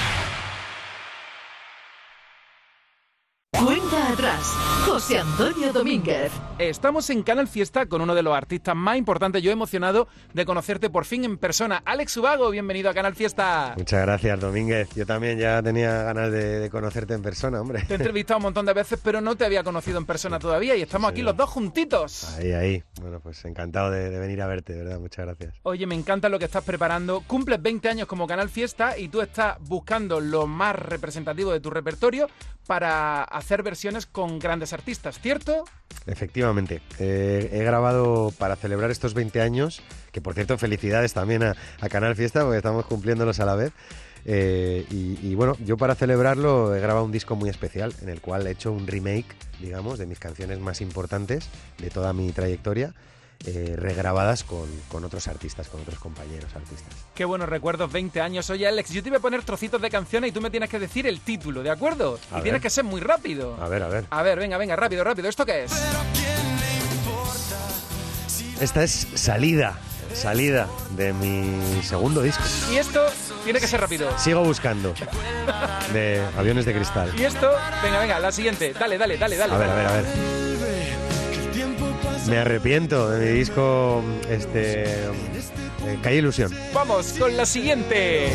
José 5.11 5.23
Antonio 5.23 5.73
Domínguez. 5.73 6.31
Estamos 6.61 7.11
en 7.11 7.25
Canal 7.25 7.49
Fiesta 7.49 7.87
con 7.87 8.01
uno 8.01 8.15
de 8.15 8.23
los 8.23 8.33
artistas 8.33 8.77
más 8.77 8.97
importantes. 8.97 9.43
Yo 9.43 9.51
emocionado 9.51 10.07
de 10.35 10.45
conocerte 10.47 10.89
por 10.89 11.05
fin 11.05 11.25
en 11.25 11.37
persona. 11.37 11.83
Alex 11.85 12.17
Ubago, 12.19 12.49
bienvenido 12.51 12.89
a 12.89 12.95
Canal 12.95 13.17
Fiesta. 13.17 13.75
Muchas 13.77 14.03
gracias, 14.03 14.39
Domínguez. 14.39 14.89
Yo 14.95 15.07
también 15.07 15.37
ya 15.37 15.61
tenía 15.65 16.05
ganas 16.05 16.31
de, 16.31 16.61
de 16.61 16.71
conocerte 16.71 17.15
en 17.15 17.23
persona, 17.23 17.61
hombre. 17.61 17.83
Te 17.89 17.95
he 17.95 17.97
entrevistado 17.97 18.39
un 18.39 18.45
montón 18.45 18.67
de 18.67 18.73
veces, 18.73 19.01
pero 19.03 19.21
no 19.21 19.35
te 19.35 19.45
había 19.45 19.65
conocido 19.65 19.99
en 19.99 20.07
persona 20.07 20.39
todavía 20.39 20.77
y 20.77 20.83
estamos 20.83 21.11
aquí 21.11 21.23
los 21.23 21.37
dos 21.37 21.51
juntitos. 21.51 22.37
Ahí, 22.39 22.53
ahí. 22.53 22.85
Bueno, 23.01 23.19
pues 23.19 23.45
encantado 23.47 23.91
de, 23.91 24.11
de 24.11 24.19
venir 24.21 24.41
a 24.43 24.47
verte, 24.47 24.75
verdad. 24.77 25.01
Muchas 25.01 25.27
gracias. 25.27 25.55
Oye, 25.65 25.89
me 25.89 25.97
encanta 25.97 26.29
lo 26.29 26.39
que 26.39 26.45
estás 26.45 26.63
preparando. 26.63 27.23
Cumples 27.27 27.61
20 27.61 27.89
años 27.89 28.07
como 28.07 28.29
Canal 28.29 28.49
Fiesta 28.49 28.97
y 28.97 29.09
tú 29.09 29.23
estás 29.23 29.57
buscando 29.59 30.21
lo 30.21 30.47
más 30.47 30.77
representativo 30.77 31.51
de 31.51 31.59
tu 31.59 31.71
repertorio 31.71 32.29
para 32.71 33.25
hacer 33.25 33.65
versiones 33.65 34.07
con 34.07 34.39
grandes 34.39 34.73
artistas, 34.73 35.00
¿cierto? 35.21 35.65
Efectivamente. 36.07 36.81
Eh, 36.99 37.51
he 37.53 37.65
grabado 37.65 38.33
para 38.39 38.57
celebrar 38.57 38.91
estos 38.91 39.15
20 39.15 39.41
años, 39.41 39.83
que 40.13 40.21
por 40.21 40.35
cierto, 40.35 40.57
felicidades 40.59 41.13
también 41.13 41.43
a, 41.43 41.57
a 41.81 41.89
Canal 41.89 42.17
Fiesta, 42.17 42.43
porque 42.43 42.59
estamos 42.59 42.87
cumpliéndolos 42.87 43.41
a 43.41 43.47
la 43.47 43.55
vez. 43.55 43.73
Eh, 44.27 44.85
y, 44.91 45.19
y 45.23 45.35
bueno, 45.35 45.57
yo 45.65 45.79
para 45.79 45.95
celebrarlo 45.95 46.75
he 46.77 46.81
grabado 46.81 47.07
un 47.07 47.13
disco 47.13 47.37
muy 47.37 47.49
especial 47.49 47.95
en 48.03 48.11
el 48.11 48.21
cual 48.21 48.47
he 48.47 48.51
hecho 48.51 48.71
un 48.71 48.87
remake, 48.87 49.35
digamos, 49.61 49.99
de 49.99 50.07
mis 50.07 50.19
canciones 50.19 50.61
más 50.61 50.81
importantes 50.83 51.49
de 51.79 51.89
toda 51.89 52.13
mi 52.13 52.31
trayectoria, 52.33 52.93
eh, 53.47 53.75
regrabadas 53.77 54.45
con, 54.45 54.69
con 54.89 55.05
otros 55.05 55.27
artistas, 55.29 55.69
con 55.69 55.81
otros 55.81 55.99
compañeros 55.99 56.51
artistas. 56.55 56.89
Qué 57.15 57.25
buenos 57.25 57.49
recuerdos, 57.49 57.91
20 57.91 58.21
años. 58.21 58.51
Oye, 58.51 58.67
Alex, 58.69 58.91
yo 58.91 59.03
te 59.03 59.09
voy 59.11 59.17
a 59.17 59.21
poner 59.21 59.43
trocitos 59.43 59.81
de 59.81 59.89
canciones 59.91 60.29
y 60.31 60.33
tú 60.33 60.41
me 60.41 60.51
tienes 60.51 60.69
que 60.69 60.79
decir 60.79 61.07
el 61.07 61.21
título, 61.21 61.63
¿de 61.63 61.71
acuerdo? 61.71 62.19
A 62.31 62.33
y 62.33 62.35
ver. 62.35 62.43
tienes 62.43 62.63
que 62.63 62.71
ser 62.71 62.85
muy 62.85 63.01
rápido. 63.01 63.57
A 63.61 63.69
ver, 63.69 63.83
a 63.83 63.89
ver. 63.89 64.05
A 64.11 64.23
ver, 64.23 64.39
venga, 64.39 64.59
venga, 64.59 64.77
rápido, 64.77 65.05
rápido. 65.05 65.29
¿Esto 65.29 65.47
qué 65.47 65.65
es? 65.65 65.73
Esta 68.61 68.83
es 68.83 69.07
Salida, 69.15 69.79
Salida 70.13 70.69
de 70.97 71.15
mi 71.15 71.83
segundo 71.83 72.21
disco. 72.21 72.43
Y 72.71 72.77
esto 72.77 73.07
tiene 73.45 73.59
que 73.59 73.67
ser 73.67 73.81
rápido. 73.81 74.11
Sigo 74.19 74.45
buscando. 74.45 74.93
De 75.95 76.23
Aviones 76.37 76.67
de 76.67 76.75
Cristal. 76.75 77.11
Y 77.19 77.25
esto, 77.25 77.51
venga, 77.83 78.01
venga, 78.01 78.21
la 78.21 78.31
siguiente. 78.33 78.75
Dale, 78.79 78.99
dale, 78.99 79.17
dale, 79.17 79.37
dale. 79.39 79.55
A 79.55 79.59
ver, 79.59 79.71
a 79.71 79.75
ver, 79.75 79.87
a 79.87 79.93
ver. 79.93 80.05
Me 82.29 82.39
arrepiento 82.39 83.11
de 83.11 83.27
mi 83.27 83.39
disco 83.39 84.03
este 84.29 84.85
eh, 84.85 85.99
Calle 86.03 86.17
Ilusión. 86.17 86.55
Vamos 86.73 87.15
con 87.19 87.37
la 87.37 87.47
siguiente. 87.47 88.31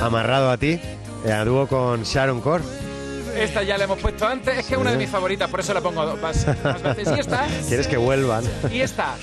Amarrado 0.00 0.50
a 0.50 0.56
ti, 0.56 0.80
eh, 1.26 1.32
a 1.32 1.44
dúo 1.44 1.66
con 1.66 2.04
Sharon 2.04 2.40
Core. 2.40 2.64
Esta 3.36 3.62
ya 3.62 3.78
la 3.78 3.84
hemos 3.84 3.98
puesto 3.98 4.26
antes. 4.26 4.58
Es 4.58 4.66
que 4.66 4.74
es 4.74 4.80
una 4.80 4.92
de 4.92 4.96
mis 4.96 5.10
favoritas, 5.10 5.48
por 5.50 5.60
eso 5.60 5.74
la 5.74 5.80
pongo 5.80 6.04
dos 6.04 6.20
más, 6.20 6.46
más 6.64 6.82
veces. 6.82 7.08
Y 7.16 7.20
esta. 7.20 7.46
¿Quieres 7.68 7.86
que 7.86 7.96
vuelvan? 7.96 8.44
Y 8.72 8.80
esta. 8.80 9.16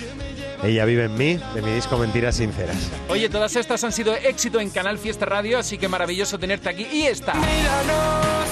Ella 0.63 0.86
vive 0.86 1.06
en 1.06 1.16
mí, 1.16 1.40
de 1.54 1.62
mi 1.62 1.72
disco 1.72 1.98
Mentiras 1.98 2.36
Sinceras. 2.36 2.90
Oye, 3.10 3.30
todas 3.30 3.56
estas 3.56 3.84
han 3.84 3.92
sido 3.92 4.16
éxito 4.16 4.60
en 4.60 4.70
Canal 4.70 4.98
Fiesta 4.98 5.26
Radio, 5.26 5.60
así 5.60 5.78
que 5.78 5.88
maravilloso 5.88 6.40
tenerte 6.40 6.70
aquí. 6.70 6.88
Y 6.92 7.04
esta. 7.04 7.34
Míranos, 7.34 8.50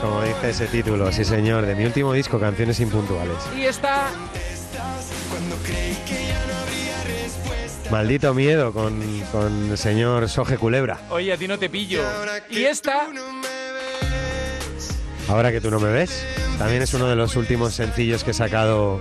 como 0.00 0.22
dice 0.22 0.50
ese 0.50 0.66
título, 0.66 1.10
sí 1.12 1.24
señor, 1.24 1.64
de 1.64 1.74
mi 1.74 1.84
último 1.84 2.12
disco, 2.12 2.38
Canciones 2.38 2.78
Impuntuales. 2.80 3.36
Y 3.56 3.62
esta. 3.62 4.10
Maldito 7.90 8.34
miedo 8.34 8.72
con, 8.72 9.00
con 9.32 9.70
el 9.70 9.78
señor 9.78 10.28
Soje 10.28 10.58
Culebra. 10.58 10.98
Oye, 11.10 11.32
a 11.32 11.36
ti 11.36 11.48
no 11.48 11.58
te 11.58 11.68
pillo. 11.68 12.02
Y 12.50 12.64
esta. 12.64 13.08
Ahora 15.28 15.50
que 15.50 15.60
tú 15.60 15.70
no 15.70 15.80
me 15.80 15.90
ves, 15.90 16.24
también 16.58 16.82
es 16.82 16.92
uno 16.94 17.08
de 17.08 17.16
los 17.16 17.34
últimos 17.36 17.74
sencillos 17.74 18.24
que 18.24 18.32
he 18.32 18.34
sacado 18.34 19.00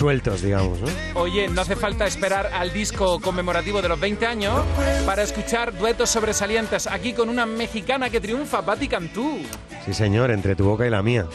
sueltos, 0.00 0.40
digamos, 0.40 0.80
¿no? 0.80 0.88
Oye, 1.14 1.46
no 1.48 1.60
hace 1.60 1.76
falta 1.76 2.06
esperar 2.06 2.46
al 2.54 2.72
disco 2.72 3.20
conmemorativo 3.20 3.82
de 3.82 3.90
los 3.90 4.00
20 4.00 4.24
años 4.24 4.64
para 5.04 5.22
escuchar 5.22 5.76
duetos 5.76 6.08
sobresalientes 6.08 6.86
aquí 6.86 7.12
con 7.12 7.28
una 7.28 7.44
mexicana 7.44 8.08
que 8.08 8.18
triunfa, 8.18 8.64
Patti 8.64 8.88
Cantú. 8.88 9.40
Sí 9.84 9.92
señor, 9.92 10.30
entre 10.30 10.56
tu 10.56 10.64
boca 10.64 10.86
y 10.86 10.90
la 10.90 11.02
mía. 11.02 11.26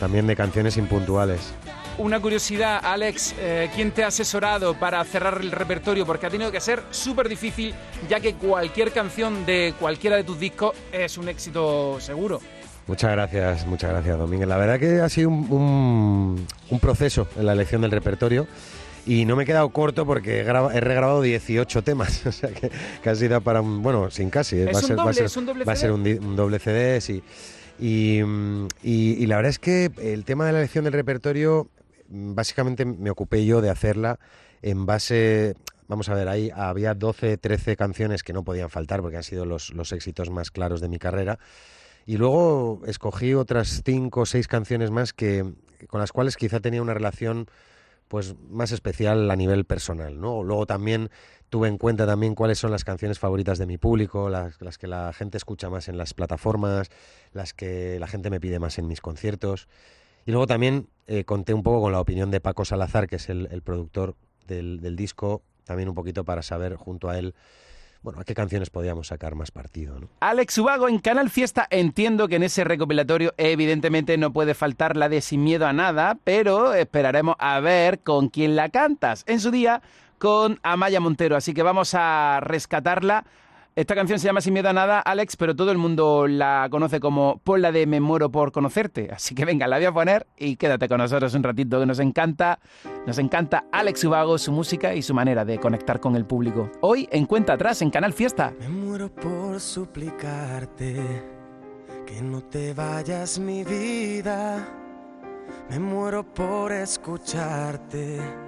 También 0.00 0.26
de 0.26 0.34
canciones 0.34 0.76
impuntuales. 0.76 1.54
Una 1.96 2.18
curiosidad, 2.18 2.80
Alex, 2.82 3.36
eh, 3.38 3.70
¿quién 3.72 3.92
te 3.92 4.02
ha 4.02 4.08
asesorado 4.08 4.74
para 4.74 5.04
cerrar 5.04 5.40
el 5.40 5.52
repertorio? 5.52 6.04
Porque 6.04 6.26
ha 6.26 6.30
tenido 6.30 6.50
que 6.50 6.60
ser 6.60 6.82
súper 6.90 7.28
difícil, 7.28 7.72
ya 8.08 8.18
que 8.18 8.34
cualquier 8.34 8.90
canción 8.90 9.46
de 9.46 9.74
cualquiera 9.78 10.16
de 10.16 10.24
tus 10.24 10.40
discos 10.40 10.74
es 10.90 11.18
un 11.18 11.28
éxito 11.28 12.00
seguro. 12.00 12.40
Muchas 12.88 13.10
gracias, 13.12 13.66
muchas 13.66 13.90
gracias, 13.90 14.18
Domínguez. 14.18 14.48
La 14.48 14.56
verdad 14.56 14.78
que 14.80 15.00
ha 15.00 15.08
sido 15.08 15.28
un, 15.28 15.50
un- 15.52 16.46
un 16.70 16.80
proceso 16.80 17.28
en 17.36 17.46
la 17.46 17.52
elección 17.52 17.82
del 17.82 17.90
repertorio 17.90 18.46
y 19.06 19.24
no 19.26 19.36
me 19.36 19.42
he 19.42 19.46
quedado 19.46 19.68
corto 19.70 20.06
porque 20.06 20.38
he, 20.38 20.40
he 20.40 20.80
regrabado 20.80 21.20
18 21.22 21.82
temas, 21.82 22.24
o 22.26 22.32
sea 22.32 22.50
que 22.50 22.70
casi 23.02 23.28
da 23.28 23.40
para 23.40 23.60
un... 23.60 23.82
Bueno, 23.82 24.10
sin 24.10 24.30
casi. 24.30 24.58
Es 24.60 24.68
va 24.74 24.78
un 24.80 24.82
ser, 24.86 24.98
va 24.98 25.02
a 25.02 25.04
doble, 25.06 25.14
ser- 25.14 25.26
es 25.26 25.36
un 25.36 25.46
doble 25.46 25.64
va 25.64 25.72
a 25.72 25.76
CD. 25.76 25.80
ser 25.82 26.20
un, 26.22 26.36
doble 26.36 26.58
CD, 26.58 27.00
sí. 27.00 27.22
Y, 27.78 28.20
y- 28.82 29.16
y 29.22 29.26
la 29.26 29.36
verdad 29.36 29.50
es 29.50 29.58
que 29.58 29.90
el 29.98 30.24
tema 30.24 30.46
de 30.46 30.52
la 30.52 30.58
elección 30.60 30.84
del 30.84 30.94
repertorio, 30.94 31.68
básicamente 32.08 32.84
me 32.86 33.10
ocupé 33.10 33.44
yo 33.44 33.60
de 33.60 33.70
hacerla 33.70 34.18
en 34.62 34.86
base... 34.86 35.54
Vamos 35.88 36.10
a 36.10 36.14
ver, 36.14 36.28
ahí 36.28 36.50
había 36.54 36.92
12, 36.94 37.38
13 37.38 37.74
canciones 37.76 38.22
que 38.22 38.34
no 38.34 38.42
podían 38.44 38.68
faltar 38.68 39.00
porque 39.00 39.16
han 39.16 39.22
sido 39.22 39.46
los, 39.46 39.70
los 39.72 39.92
éxitos 39.92 40.28
más 40.28 40.50
claros 40.50 40.82
de 40.82 40.88
mi 40.90 40.98
carrera. 40.98 41.38
Y 42.08 42.16
luego 42.16 42.80
escogí 42.86 43.34
otras 43.34 43.82
cinco 43.84 44.20
o 44.20 44.26
seis 44.26 44.48
canciones 44.48 44.90
más 44.90 45.12
que 45.12 45.44
con 45.88 46.00
las 46.00 46.10
cuales 46.10 46.38
quizá 46.38 46.58
tenía 46.58 46.80
una 46.80 46.94
relación 46.94 47.48
pues 48.08 48.34
más 48.48 48.72
especial 48.72 49.30
a 49.30 49.36
nivel 49.36 49.66
personal, 49.66 50.18
¿no? 50.18 50.42
Luego 50.42 50.64
también 50.64 51.10
tuve 51.50 51.68
en 51.68 51.76
cuenta 51.76 52.06
también 52.06 52.34
cuáles 52.34 52.58
son 52.58 52.70
las 52.70 52.82
canciones 52.82 53.18
favoritas 53.18 53.58
de 53.58 53.66
mi 53.66 53.76
público, 53.76 54.30
las, 54.30 54.56
que 54.78 54.86
la 54.86 55.12
gente 55.12 55.36
escucha 55.36 55.68
más 55.68 55.90
en 55.90 55.98
las 55.98 56.14
plataformas, 56.14 56.88
las 57.34 57.52
que 57.52 57.98
la 58.00 58.06
gente 58.06 58.30
me 58.30 58.40
pide 58.40 58.58
más 58.58 58.78
en 58.78 58.88
mis 58.88 59.02
conciertos. 59.02 59.68
Y 60.24 60.30
luego 60.30 60.46
también 60.46 60.88
eh, 61.08 61.24
conté 61.24 61.52
un 61.52 61.62
poco 61.62 61.82
con 61.82 61.92
la 61.92 62.00
opinión 62.00 62.30
de 62.30 62.40
Paco 62.40 62.64
Salazar, 62.64 63.06
que 63.06 63.16
es 63.16 63.28
el, 63.28 63.60
productor 63.60 64.16
del 64.46 64.96
disco, 64.96 65.42
también 65.64 65.90
un 65.90 65.94
poquito 65.94 66.24
para 66.24 66.40
saber 66.40 66.76
junto 66.76 67.10
a 67.10 67.18
él 67.18 67.34
bueno, 68.08 68.22
a 68.22 68.24
qué 68.24 68.32
canciones 68.32 68.70
podíamos 68.70 69.08
sacar 69.08 69.34
más 69.34 69.50
partido. 69.50 70.00
¿no? 70.00 70.08
Alex 70.20 70.56
Ubago 70.56 70.88
en 70.88 70.98
Canal 70.98 71.28
Fiesta. 71.28 71.66
Entiendo 71.68 72.26
que 72.26 72.36
en 72.36 72.42
ese 72.42 72.64
recopilatorio 72.64 73.34
evidentemente 73.36 74.16
no 74.16 74.32
puede 74.32 74.54
faltar 74.54 74.96
la 74.96 75.10
de 75.10 75.20
Sin 75.20 75.44
Miedo 75.44 75.66
a 75.66 75.74
Nada, 75.74 76.16
pero 76.24 76.72
esperaremos 76.72 77.36
a 77.38 77.60
ver 77.60 78.00
con 78.00 78.30
quién 78.30 78.56
la 78.56 78.70
cantas. 78.70 79.24
En 79.26 79.40
su 79.40 79.50
día 79.50 79.82
con 80.16 80.58
Amaya 80.62 81.00
Montero, 81.00 81.36
así 81.36 81.52
que 81.52 81.62
vamos 81.62 81.94
a 81.94 82.40
rescatarla. 82.40 83.26
Esta 83.78 83.94
canción 83.94 84.18
se 84.18 84.26
llama 84.26 84.40
Sin 84.40 84.54
miedo 84.54 84.68
a 84.68 84.72
nada, 84.72 84.98
Alex, 84.98 85.36
pero 85.36 85.54
todo 85.54 85.70
el 85.70 85.78
mundo 85.78 86.26
la 86.26 86.66
conoce 86.68 86.98
como 86.98 87.40
Ponla 87.44 87.70
de 87.70 87.86
Me 87.86 88.00
muero 88.00 88.28
por 88.28 88.50
conocerte. 88.50 89.08
Así 89.12 89.36
que 89.36 89.44
venga, 89.44 89.68
la 89.68 89.76
voy 89.76 89.84
a 89.84 89.92
poner 89.92 90.26
y 90.36 90.56
quédate 90.56 90.88
con 90.88 90.98
nosotros 90.98 91.32
un 91.34 91.44
ratito 91.44 91.78
que 91.78 91.86
nos 91.86 92.00
encanta. 92.00 92.58
Nos 93.06 93.18
encanta 93.18 93.66
Alex 93.70 94.02
Ubago, 94.02 94.36
su 94.36 94.50
música 94.50 94.96
y 94.96 95.02
su 95.02 95.14
manera 95.14 95.44
de 95.44 95.60
conectar 95.60 96.00
con 96.00 96.16
el 96.16 96.24
público. 96.24 96.72
Hoy 96.80 97.08
en 97.12 97.26
Cuenta 97.26 97.52
Atrás, 97.52 97.80
en 97.80 97.90
Canal 97.90 98.12
Fiesta. 98.12 98.52
Me 98.58 98.68
muero 98.68 99.14
por 99.14 99.60
suplicarte 99.60 100.96
que 102.04 102.20
no 102.20 102.40
te 102.40 102.74
vayas 102.74 103.38
mi 103.38 103.62
vida. 103.62 104.66
Me 105.70 105.78
muero 105.78 106.24
por 106.24 106.72
escucharte. 106.72 108.47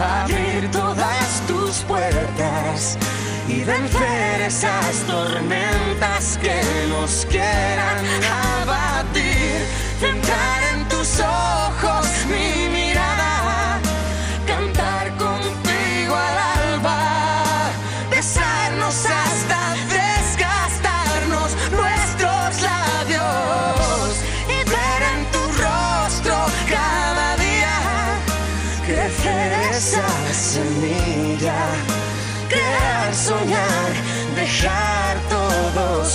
abrir 0.00 0.70
todas 0.70 1.42
tus 1.46 1.80
puertas 1.84 2.98
y 3.48 3.64
vencer 3.64 4.40
esas 4.46 4.96
tormentas 5.06 6.38
que 6.40 6.60
nos 6.88 7.26
quieran 7.26 8.04
abatir. 8.62 9.66
Centrar 10.00 10.62
en 10.74 10.88
tus 10.88 11.20
ojos 11.20 12.06
mi 12.28 12.49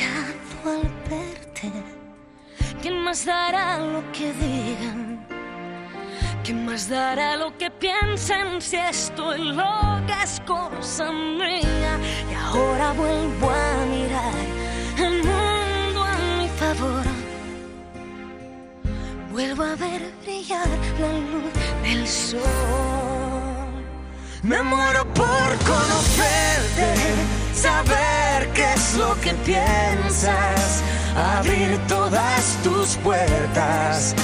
al 0.00 0.90
verte. 1.10 1.70
¿Quién 2.80 3.02
más 3.04 3.24
dará 3.26 3.78
lo 3.78 4.02
que 4.12 4.32
digan? 4.32 5.26
¿Quién 6.42 6.64
más 6.64 6.88
dará 6.88 7.36
lo 7.36 7.56
que 7.58 7.70
piensen 7.70 8.60
si 8.60 8.76
estoy 8.76 9.38
loca 9.38 10.22
es 10.24 10.40
cosa 10.46 11.12
mía? 11.12 11.98
Y 12.30 12.34
ahora 12.34 12.92
vuelvo 12.92 13.50
a 13.50 13.86
mirar 13.86 14.34
el 14.98 15.22
mundo 15.22 16.04
a 16.04 16.16
mi 16.38 16.48
favor. 16.48 17.04
Vuelvo 19.30 19.62
a 19.62 19.74
ver 19.76 20.12
brillar 20.22 20.68
la 21.00 21.12
luz 21.12 21.52
del 21.82 22.08
sol. 22.08 22.40
Me 24.42 24.62
muero 24.62 25.04
por 25.14 25.48
conocerte, 25.64 26.94
saber 27.54 28.48
qué 28.54 28.72
es 28.74 28.94
lo 28.94 29.18
que 29.20 29.32
piensas, 29.44 30.82
abrir 31.16 31.78
todas 31.88 32.58
tus 32.62 32.96
puertas 32.96 34.14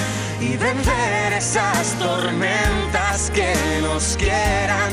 y 0.41 0.57
vencer 0.57 1.33
esas 1.37 1.95
tormentas 1.99 3.31
que 3.35 3.55
nos 3.83 4.17
quieran 4.17 4.93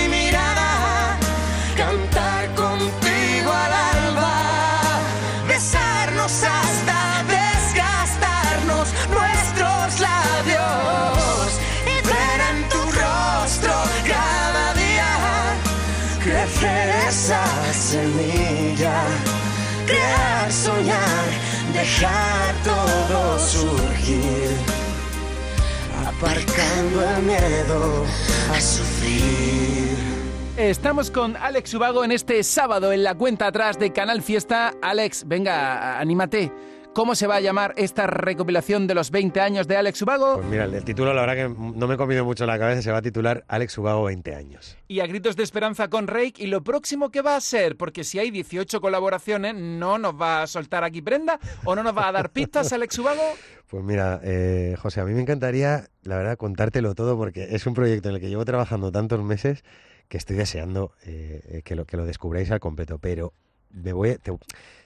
cantar 1.75 2.53
contigo 2.55 3.51
al 3.51 3.73
alba, 3.97 4.37
besarnos 5.47 6.31
hasta 6.43 7.23
desgastarnos 7.37 8.87
nuestros 9.09 9.99
labios 9.99 11.59
y 11.85 11.95
ver 12.07 12.39
en 12.51 12.69
tu 12.69 12.81
rostro 13.01 13.73
cada 14.07 14.73
día 14.73 15.11
crecer 16.23 16.89
esa 17.07 17.43
semilla, 17.73 19.03
crear, 19.85 20.51
soñar, 20.51 21.25
dejar 21.73 22.53
todo 22.63 23.39
surgir 23.39 24.57
aparcando 26.07 27.09
el 27.09 27.23
miedo 27.23 28.05
a 28.55 28.61
sufrir. 28.61 30.10
Estamos 30.57 31.11
con 31.11 31.37
Alex 31.37 31.73
Ubago 31.73 32.03
en 32.03 32.11
este 32.11 32.43
sábado 32.43 32.91
en 32.91 33.03
la 33.03 33.15
cuenta 33.15 33.47
atrás 33.47 33.79
de 33.79 33.93
Canal 33.93 34.21
Fiesta. 34.21 34.73
Alex, 34.81 35.23
venga, 35.25 35.97
anímate. 35.97 36.51
¿Cómo 36.93 37.15
se 37.15 37.25
va 37.25 37.37
a 37.37 37.39
llamar 37.39 37.73
esta 37.77 38.05
recopilación 38.05 38.85
de 38.85 38.93
los 38.93 39.11
20 39.11 39.39
años 39.39 39.65
de 39.65 39.77
Alex 39.77 40.01
Ubago? 40.01 40.35
Pues 40.35 40.47
mira, 40.47 40.65
el 40.65 40.83
título 40.83 41.13
la 41.13 41.21
verdad 41.21 41.35
que 41.35 41.55
no 41.77 41.87
me 41.87 41.93
he 41.93 41.97
comido 41.97 42.25
mucho 42.25 42.45
la 42.45 42.59
cabeza, 42.59 42.81
se 42.81 42.91
va 42.91 42.97
a 42.97 43.01
titular 43.01 43.45
Alex 43.47 43.77
Ubago 43.77 44.03
20 44.03 44.35
años. 44.35 44.77
Y 44.89 44.99
a 44.99 45.07
gritos 45.07 45.37
de 45.37 45.43
esperanza 45.43 45.87
con 45.87 46.07
Rake, 46.07 46.33
¿y 46.39 46.47
lo 46.47 46.61
próximo 46.61 47.09
que 47.09 47.21
va 47.21 47.37
a 47.37 47.41
ser? 47.41 47.77
Porque 47.77 48.03
si 48.03 48.19
hay 48.19 48.29
18 48.29 48.81
colaboraciones, 48.81 49.55
¿no 49.55 49.97
nos 49.97 50.19
va 50.19 50.43
a 50.43 50.47
soltar 50.47 50.83
aquí 50.83 51.01
prenda? 51.01 51.39
¿O 51.63 51.75
no 51.75 51.83
nos 51.83 51.97
va 51.97 52.09
a 52.09 52.11
dar 52.11 52.29
pistas 52.31 52.73
Alex 52.73 52.99
Ubago? 52.99 53.23
Pues 53.67 53.85
mira, 53.85 54.19
eh, 54.21 54.75
José, 54.77 54.99
a 54.99 55.05
mí 55.05 55.13
me 55.13 55.21
encantaría, 55.21 55.87
la 56.03 56.17
verdad, 56.17 56.35
contártelo 56.35 56.93
todo 56.93 57.15
porque 57.15 57.55
es 57.55 57.65
un 57.65 57.73
proyecto 57.73 58.09
en 58.09 58.15
el 58.15 58.21
que 58.21 58.27
llevo 58.27 58.43
trabajando 58.43 58.91
tantos 58.91 59.23
meses 59.23 59.63
que 60.11 60.17
estoy 60.17 60.35
deseando 60.35 60.91
eh, 61.05 61.61
que, 61.63 61.73
lo, 61.73 61.85
que 61.85 61.95
lo 61.95 62.03
descubráis 62.03 62.51
al 62.51 62.59
completo, 62.59 62.99
pero 62.99 63.31
me 63.69 63.93
voy, 63.93 64.17
te, 64.17 64.37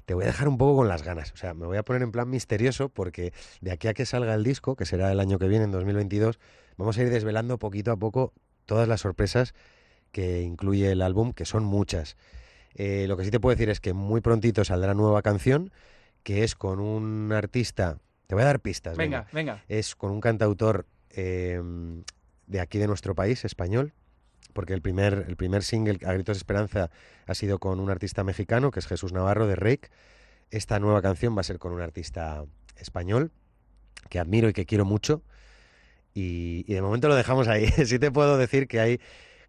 te 0.05 0.13
voy 0.13 0.23
a 0.23 0.27
dejar 0.27 0.47
un 0.47 0.59
poco 0.59 0.75
con 0.75 0.87
las 0.87 1.01
ganas. 1.01 1.31
O 1.31 1.35
sea, 1.35 1.55
me 1.55 1.65
voy 1.65 1.77
a 1.77 1.83
poner 1.83 2.03
en 2.03 2.11
plan 2.11 2.29
misterioso 2.29 2.89
porque 2.89 3.33
de 3.59 3.71
aquí 3.71 3.87
a 3.87 3.95
que 3.95 4.05
salga 4.05 4.35
el 4.35 4.43
disco, 4.43 4.75
que 4.75 4.85
será 4.85 5.11
el 5.11 5.19
año 5.19 5.39
que 5.39 5.47
viene, 5.47 5.63
en 5.63 5.71
2022, 5.71 6.37
vamos 6.77 6.95
a 6.99 7.01
ir 7.01 7.09
desvelando 7.09 7.57
poquito 7.57 7.91
a 7.91 7.97
poco 7.97 8.33
todas 8.67 8.87
las 8.87 9.01
sorpresas 9.01 9.55
que 10.11 10.43
incluye 10.43 10.91
el 10.91 11.01
álbum, 11.01 11.33
que 11.33 11.45
son 11.45 11.63
muchas. 11.63 12.17
Eh, 12.75 13.05
lo 13.07 13.17
que 13.17 13.23
sí 13.23 13.31
te 13.31 13.39
puedo 13.39 13.55
decir 13.55 13.71
es 13.71 13.79
que 13.79 13.93
muy 13.93 14.21
prontito 14.21 14.63
saldrá 14.63 14.93
nueva 14.93 15.23
canción, 15.23 15.71
que 16.21 16.43
es 16.43 16.53
con 16.53 16.79
un 16.79 17.31
artista. 17.31 17.97
Te 18.27 18.35
voy 18.35 18.43
a 18.43 18.45
dar 18.45 18.59
pistas. 18.59 18.95
Venga, 18.95 19.25
venga. 19.33 19.63
Es 19.69 19.95
con 19.95 20.11
un 20.11 20.21
cantautor 20.21 20.85
eh, 21.09 21.59
de 22.45 22.59
aquí 22.59 22.77
de 22.77 22.85
nuestro 22.85 23.15
país, 23.15 23.43
español, 23.43 23.95
porque 24.55 24.73
el 24.73 24.81
primer, 24.81 25.25
el 25.27 25.35
primer 25.35 25.63
single, 25.63 25.99
A 26.07 26.13
Gritos 26.13 26.37
de 26.37 26.39
Esperanza, 26.39 26.89
ha 27.27 27.35
sido 27.35 27.59
con 27.59 27.81
un 27.81 27.89
artista 27.89 28.23
mexicano, 28.23 28.71
que 28.71 28.79
es 28.79 28.87
Jesús 28.87 29.11
Navarro, 29.11 29.47
de 29.47 29.57
Rake. 29.57 29.89
Esta 30.49 30.79
nueva 30.79 31.01
canción 31.01 31.35
va 31.35 31.41
a 31.41 31.43
ser 31.43 31.59
con 31.59 31.73
un 31.73 31.81
artista 31.81 32.45
español, 32.77 33.33
que 34.09 34.17
admiro 34.17 34.47
y 34.47 34.53
que 34.53 34.65
quiero 34.65 34.85
mucho. 34.85 35.23
Y, 36.13 36.63
de 36.73 36.81
momento 36.81 37.09
lo 37.09 37.15
dejamos 37.15 37.49
ahí. 37.49 37.67
sí 37.85 37.99
te 37.99 38.11
puedo 38.11 38.37
decir 38.37 38.69
que 38.69 38.79
hay 38.79 39.01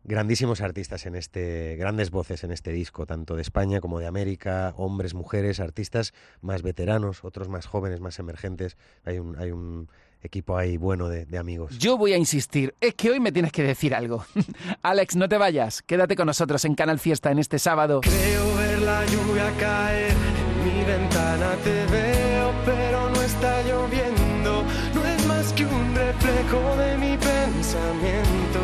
grandísimos 0.03 0.61
artistas 0.61 1.07
en 1.07 1.15
este, 1.15 1.77
grandes 1.77 2.11
voces 2.11 2.43
en 2.43 2.51
este 2.51 2.73
disco, 2.73 3.07
tanto 3.07 3.37
de 3.37 3.43
España 3.43 3.79
como 3.81 4.01
de 4.01 4.09
América, 4.09 4.75
hombres, 4.77 5.15
mujeres, 5.15 5.61
artistas 5.61 6.15
más 6.41 6.63
veteranos, 6.63 7.23
otros 7.23 7.49
más 7.49 7.67
jóvenes, 7.67 8.01
más 8.01 8.19
emergentes. 8.19 8.77
Hay 9.05 9.21
un, 9.21 9.39
hay 9.39 9.53
un 9.53 9.89
equipo 10.23 10.57
ahí 10.57 10.77
bueno 10.77 11.09
de, 11.09 11.27
amigos. 11.39 11.79
Yo 11.79 11.97
voy 11.97 12.13
a 12.13 12.17
insistir, 12.17 12.75
es 12.81 12.95
que 12.95 13.11
hoy 13.11 13.21
me 13.21 13.33
tienes 13.33 13.53
que 13.53 13.63
decir 13.63 13.95
algo. 13.95 14.25
Alex, 14.83 15.17
no 15.17 15.29
te 15.29 15.39
vayas, 15.39 15.83
quédate 15.83 16.17
con 16.17 16.27
nosotros 16.27 16.65
en 16.65 16.75
Canal 16.75 16.99
Fiesta 16.99 17.31
en 17.31 17.39
este 17.39 17.59
sábado. 17.59 18.01
Creo 18.01 18.57
ver 18.57 18.81
la 18.83 19.05
lluvia 19.07 19.53
caer, 19.59 20.11
en 20.11 20.65
mi 20.65 20.85
ventana 20.85 21.57
te 21.63 21.87
veo, 21.87 22.53
pero 22.65 23.11
no 23.11 23.23
está 23.23 23.63
lloviendo, 23.63 24.65
no 24.95 25.07
es 25.07 25.27
más 25.27 25.53
que 25.53 25.67
un 25.67 25.95
reflejo 25.95 26.77
de 26.77 26.97
mi 26.99 27.17
pensamiento, 27.17 28.61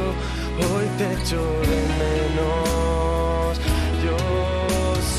hoy 0.58 0.86
te 0.98 1.12
echo 1.12 1.42
de 1.60 1.80
menos, 2.02 3.60
yo 4.04 4.16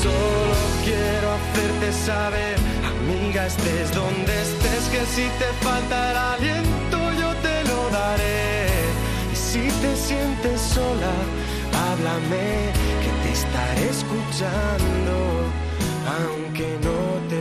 solo 0.02 0.56
quiero 0.84 1.32
hacerte 1.32 1.92
saber, 1.92 2.73
estés 3.42 3.92
donde 3.92 4.32
estés 4.42 4.84
que 4.92 5.04
si 5.06 5.28
te 5.40 5.50
falta 5.60 6.10
el 6.10 6.16
aliento 6.16 6.98
yo 7.20 7.34
te 7.42 7.64
lo 7.68 7.90
daré. 7.90 8.68
Y 9.32 9.36
si 9.36 9.62
te 9.82 9.96
sientes 9.96 10.60
sola, 10.60 11.14
háblame 11.86 12.70
que 13.02 13.10
te 13.22 13.32
estaré 13.32 13.88
escuchando, 13.90 15.14
aunque 16.16 16.78
no 16.86 16.98
te 17.28 17.33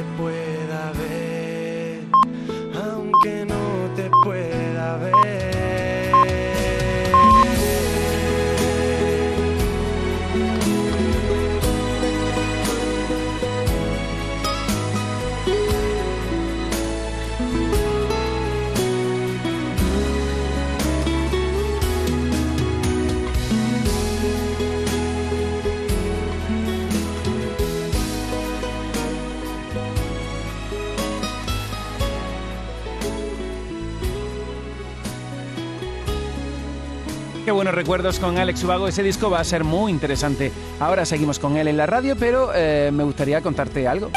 buenos 37.74 37.86
recuerdos 37.86 38.20
con 38.20 38.38
Alex 38.38 38.64
Ubago. 38.64 38.88
Ese 38.88 39.02
disco 39.02 39.32
va 39.32 39.40
a 39.40 39.44
ser 39.44 39.64
muy 39.64 39.92
interesante. 39.92 40.52
Ahora 40.80 41.06
seguimos 41.06 41.40
con 41.40 41.58
él 41.58 41.68
en 41.68 41.78
la 41.78 41.88
radio, 41.88 42.16
pero 42.16 42.52
eh, 42.54 42.92
me 42.94 43.04
gustaría 43.04 43.42
contarte 43.42 43.88
algo. 43.88 44.12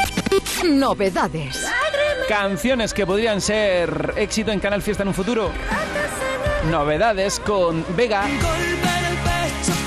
Novedades. 0.69 1.67
Canciones 2.29 2.93
que 2.93 3.07
podrían 3.07 3.41
ser 3.41 4.13
éxito 4.17 4.53
en 4.53 4.61
Canal 4.61 4.83
Fiesta 4.83 5.05
en 5.05 5.09
un 5.09 5.15
futuro. 5.15 5.51
Novedades 6.71 7.41
con 7.41 7.83
Vega, 7.97 8.25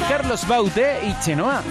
Carlos 0.07 0.47
Baute 0.47 1.01
y 1.05 1.23
Chenoa. 1.23 1.61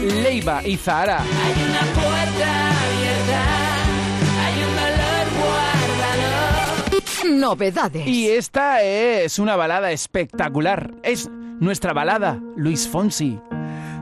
Leiva 0.00 0.62
y 0.64 0.76
Zahara. 0.78 1.18
Hay 1.18 1.62
una 1.68 1.80
puerta 1.92 2.70
abierta. 2.70 3.65
Novedades. 7.32 8.06
Y 8.06 8.28
esta 8.28 8.82
es 8.82 9.38
una 9.38 9.56
balada 9.56 9.90
espectacular. 9.92 10.94
Es 11.02 11.28
nuestra 11.60 11.92
balada, 11.92 12.40
Luis 12.56 12.88
Fonsi. 12.88 13.40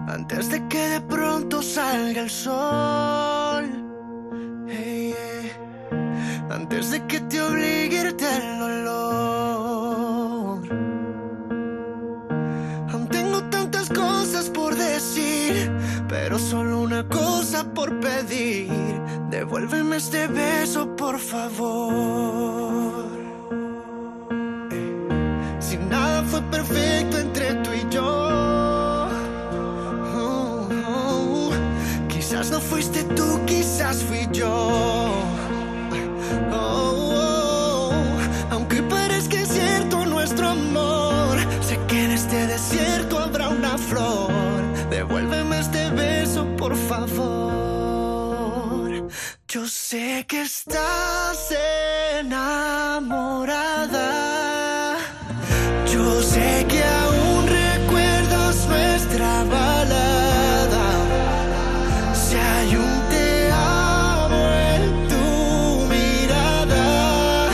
Antes 0.07 0.51
de 0.51 0.67
que 0.69 0.89
de 0.89 1.01
pronto 1.01 1.63
salga 1.63 2.23
el 2.23 2.31
sol. 2.31 3.85
Antes 6.51 6.91
de 6.91 7.07
que 7.07 7.21
te 7.21 7.41
obligue 7.43 8.01
el 8.01 8.17
dolor. 8.59 8.95
Aún 12.93 13.09
tengo 13.11 13.43
tantas 13.51 13.89
cosas 13.89 14.51
por 14.51 14.75
decir, 14.77 15.73
pero 16.09 16.39
solo 16.39 16.81
una 16.81 17.07
cosa 17.09 17.65
por 17.75 17.99
pedir. 18.01 18.71
Devuélveme 19.35 19.97
este 19.97 20.29
beso, 20.29 20.87
por 20.95 21.19
favor. 21.19 23.05
Si 25.59 25.77
nada 25.77 26.23
fue 26.23 26.41
perfecto 26.43 27.19
entre 27.19 27.55
tú 27.55 27.71
y 27.73 27.85
yo. 27.93 29.09
Oh, 30.17 30.69
oh. 30.87 31.51
Quizás 32.07 32.49
no 32.53 32.61
fuiste 32.61 33.03
tú, 33.17 33.41
quizás 33.45 34.05
fui 34.05 34.29
yo. 34.31 34.71
Oh, 36.53 37.91
Aunque 38.53 38.83
parezca 38.83 39.45
cierto 39.47 40.07
nuestro 40.07 40.51
amor, 40.51 41.39
sé 41.61 41.77
que 41.89 42.05
en 42.05 42.13
este 42.13 42.47
desierto 42.47 43.19
habrá 43.19 43.49
una 43.49 43.77
flor. 43.79 44.31
Devuélveme 44.91 45.59
este 45.59 45.91
beso, 45.91 46.47
por 46.57 46.77
favor. 46.77 47.44
Yo 49.55 49.65
sé 49.69 50.27
que 50.27 50.43
estás 50.43 51.55
enamorada. 52.19 53.39
Yo 55.87 56.21
sé 56.23 56.67
que 56.69 56.83
aún 56.83 57.47
recuerdas 57.47 58.67
nuestra 58.67 59.45
balada. 59.45 60.87
Si 62.13 62.35
hay 62.35 62.75
un 62.75 63.09
te 63.11 63.53
amo 63.53 64.45
en 64.75 65.09
tu 65.11 65.25
mirada, 65.95 67.49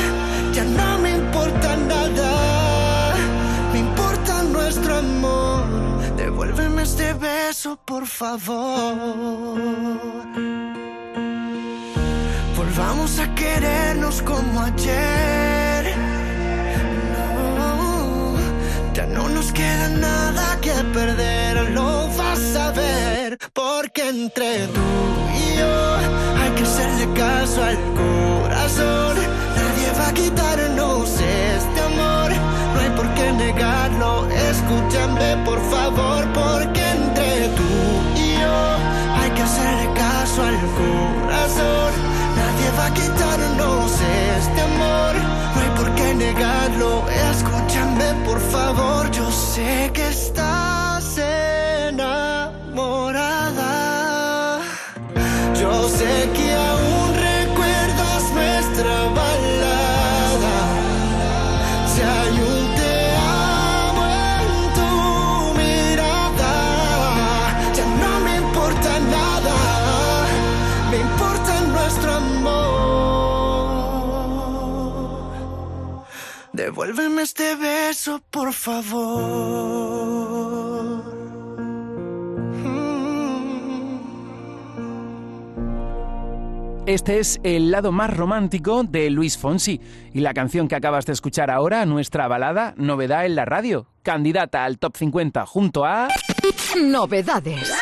ya 0.55 0.65
no 0.65 0.99
me 1.01 1.11
importa 1.11 1.77
nada. 1.77 3.15
Me 3.75 3.79
importa 3.81 4.43
nuestro 4.45 4.97
amor. 4.97 5.67
Devuélveme 6.17 6.83
este 6.83 7.13
beso, 7.13 7.77
por 7.85 8.07
favor. 8.07 9.61
Volvamos 12.91 13.21
a 13.21 13.35
querernos 13.37 14.21
como 14.23 14.63
ayer. 14.63 15.95
No, 17.57 18.35
ya 18.93 19.07
no 19.07 19.29
nos 19.29 19.53
queda 19.53 19.89
nada 19.91 20.59
que 20.61 20.73
perder, 20.93 21.71
lo 21.71 22.09
vas 22.09 22.57
a 22.57 22.73
ver, 22.73 23.39
porque 23.53 24.09
entre 24.09 24.67
tú 24.67 24.81
y 25.39 25.57
yo 25.57 25.97
hay 26.43 26.51
que 26.57 26.65
hacerle 26.65 27.09
caso 27.15 27.63
al 27.63 27.79
corazón. 27.95 29.17
Nadie 29.55 29.89
va 29.97 30.09
a 30.09 30.13
quitarnos 30.13 31.11
este 31.11 31.81
amor, 31.93 32.33
no 32.75 32.81
hay 32.81 32.91
por 32.97 33.09
qué 33.15 33.31
negarlo. 33.31 34.27
Escúchame 34.51 35.37
por 35.45 35.61
favor, 35.71 36.27
porque 36.33 36.90
este 44.41 44.61
amor, 44.61 45.15
no 45.55 45.61
hay 45.63 45.71
por 45.77 45.95
qué 45.95 46.15
negarlo. 46.15 47.05
Escúchame 47.33 48.09
por 48.25 48.41
favor, 48.41 49.11
yo 49.11 49.31
sé 49.31 49.91
que 49.93 50.09
estás 50.09 50.80
Devuélveme 76.61 77.23
este 77.23 77.57
beso, 77.57 78.21
por 78.31 78.53
favor. 78.53 79.01
Este 86.85 87.19
es 87.19 87.41
el 87.45 87.71
lado 87.71 87.93
más 87.93 88.15
romántico 88.15 88.83
de 88.85 89.09
Luis 89.09 89.39
Fonsi 89.39 89.81
y 90.13 90.21
la 90.21 90.35
canción 90.35 90.69
que 90.69 90.75
acabas 90.75 91.07
de 91.07 91.15
escuchar 91.15 91.51
ahora, 91.51 91.87
nuestra 91.87 92.29
balada 92.29 92.75
Novedad 92.77 93.25
en 93.25 93.37
la 93.37 93.47
radio, 93.47 93.87
candidata 94.03 94.67
al 94.67 94.79
top 94.79 94.99
50 94.99 95.47
junto 95.47 95.87
a... 95.87 96.09
Novedades. 96.79 97.73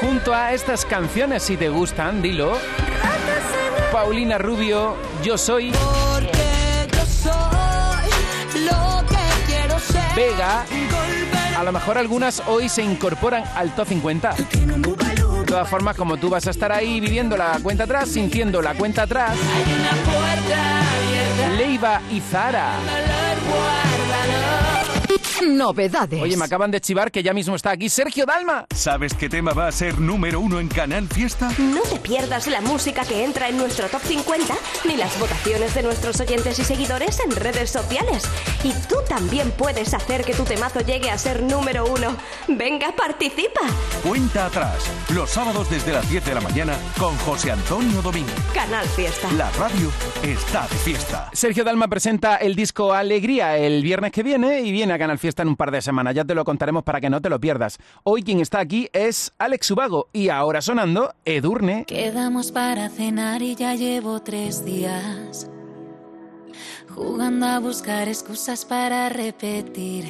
Junto 0.00 0.34
a 0.34 0.52
estas 0.52 0.84
canciones, 0.84 1.44
si 1.44 1.56
te 1.56 1.68
gustan, 1.68 2.20
dilo. 2.20 2.58
Paulina 3.92 4.38
Rubio, 4.38 4.96
Yo 5.22 5.38
Soy, 5.38 5.70
Vega. 10.16 10.64
A 11.58 11.62
lo 11.62 11.72
mejor 11.72 11.98
algunas 11.98 12.42
hoy 12.46 12.70
se 12.70 12.82
incorporan 12.82 13.44
al 13.54 13.74
top 13.74 13.86
50. 13.88 14.34
De 14.34 15.44
todas 15.44 15.68
formas, 15.68 15.94
como 15.94 16.16
tú 16.16 16.30
vas 16.30 16.46
a 16.46 16.50
estar 16.50 16.72
ahí 16.72 17.00
viviendo 17.00 17.36
la 17.36 17.58
cuenta 17.62 17.84
atrás, 17.84 18.08
sintiendo 18.08 18.62
la 18.62 18.72
cuenta 18.72 19.02
atrás, 19.02 19.36
Leiva 21.58 22.00
y 22.10 22.20
Zara. 22.20 22.72
Novedades. 25.42 26.20
Oye, 26.22 26.36
me 26.36 26.44
acaban 26.46 26.70
de 26.70 26.80
chivar 26.80 27.10
que 27.10 27.22
ya 27.22 27.34
mismo 27.34 27.54
está 27.56 27.70
aquí 27.70 27.88
Sergio 27.88 28.24
Dalma. 28.24 28.66
¿Sabes 28.74 29.12
qué 29.14 29.28
tema 29.28 29.52
va 29.52 29.68
a 29.68 29.72
ser 29.72 29.98
número 30.00 30.40
uno 30.40 30.60
en 30.60 30.68
Canal 30.68 31.08
Fiesta? 31.08 31.52
No 31.58 31.82
te 31.82 31.96
pierdas 31.96 32.46
la 32.46 32.60
música 32.62 33.04
que 33.04 33.22
entra 33.22 33.48
en 33.48 33.58
nuestro 33.58 33.88
top 33.88 34.00
50 34.02 34.54
ni 34.86 34.96
las 34.96 35.18
votaciones 35.20 35.74
de 35.74 35.82
nuestros 35.82 36.20
oyentes 36.20 36.58
y 36.58 36.64
seguidores 36.64 37.20
en 37.20 37.32
redes 37.32 37.70
sociales. 37.70 38.24
Y 38.64 38.72
tú 38.88 38.96
también 39.08 39.50
puedes 39.52 39.92
hacer 39.92 40.24
que 40.24 40.32
tu 40.32 40.44
temazo 40.44 40.80
llegue 40.80 41.10
a 41.10 41.18
ser 41.18 41.42
número 41.42 41.84
uno. 41.86 42.16
Venga, 42.48 42.92
participa. 42.96 43.60
Cuenta 44.02 44.46
atrás, 44.46 44.90
los 45.14 45.28
sábados 45.30 45.68
desde 45.68 45.92
las 45.92 46.08
10 46.10 46.24
de 46.24 46.34
la 46.34 46.40
mañana 46.40 46.74
con 46.98 47.16
José 47.18 47.50
Antonio 47.50 48.00
Domínguez. 48.00 48.34
Canal 48.54 48.86
Fiesta. 48.88 49.30
La 49.32 49.50
radio 49.52 49.90
está 50.22 50.66
de 50.68 50.76
fiesta. 50.76 51.30
Sergio 51.32 51.62
Dalma 51.62 51.88
presenta 51.88 52.36
el 52.36 52.54
disco 52.56 52.94
Alegría 52.94 53.58
el 53.58 53.82
viernes 53.82 54.12
que 54.12 54.22
viene 54.22 54.62
y 54.62 54.72
viene 54.72 54.94
a 54.94 54.98
Canal 54.98 55.18
Fiesta 55.18 55.25
en 55.42 55.48
un 55.48 55.56
par 55.56 55.70
de 55.70 55.82
semanas. 55.82 56.14
Ya 56.14 56.24
te 56.24 56.34
lo 56.34 56.44
contaremos 56.44 56.82
para 56.82 57.00
que 57.00 57.10
no 57.10 57.20
te 57.20 57.28
lo 57.28 57.40
pierdas. 57.40 57.78
Hoy 58.04 58.22
quien 58.22 58.40
está 58.40 58.60
aquí 58.60 58.88
es 58.92 59.32
Alex 59.38 59.70
Ubago 59.70 60.08
y 60.12 60.28
ahora 60.28 60.62
sonando 60.62 61.14
Edurne. 61.24 61.84
Quedamos 61.86 62.52
para 62.52 62.88
cenar 62.88 63.42
y 63.42 63.54
ya 63.54 63.74
llevo 63.74 64.22
tres 64.22 64.64
días 64.64 65.50
jugando 66.96 67.46
a 67.46 67.58
buscar 67.58 68.08
excusas 68.08 68.64
para 68.64 69.08
repetir. 69.10 70.04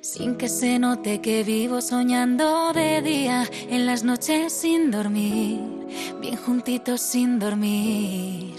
Sin 0.00 0.36
que 0.36 0.48
se 0.48 0.78
note 0.78 1.20
que 1.20 1.44
vivo 1.44 1.80
soñando 1.80 2.72
de 2.72 3.02
día, 3.02 3.48
en 3.68 3.86
las 3.86 4.02
noches 4.02 4.52
sin 4.52 4.90
dormir, 4.90 5.60
bien 6.20 6.36
juntitos 6.36 7.00
sin 7.00 7.38
dormir. 7.38 8.54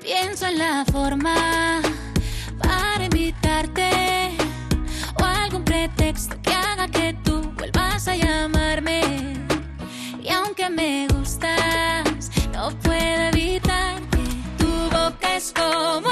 Pienso 0.00 0.46
en 0.46 0.58
la 0.58 0.84
forma 0.90 1.80
para 2.62 3.04
invitarte 3.04 3.90
o 5.20 5.24
algún 5.24 5.64
pretexto 5.64 6.36
que 6.42 6.52
haga 6.52 6.88
que 6.88 7.14
tú 7.24 7.42
vuelvas 7.56 8.08
a 8.08 8.16
llamarme. 8.16 9.34
Y 10.22 10.28
aunque 10.30 10.70
me 10.70 11.06
gustas, 11.08 12.30
no 12.52 12.70
puedo 12.78 13.22
evitar 13.32 14.00
que 14.10 14.24
tu 14.58 14.70
boca 14.96 15.36
es 15.36 15.52
como 15.52 16.11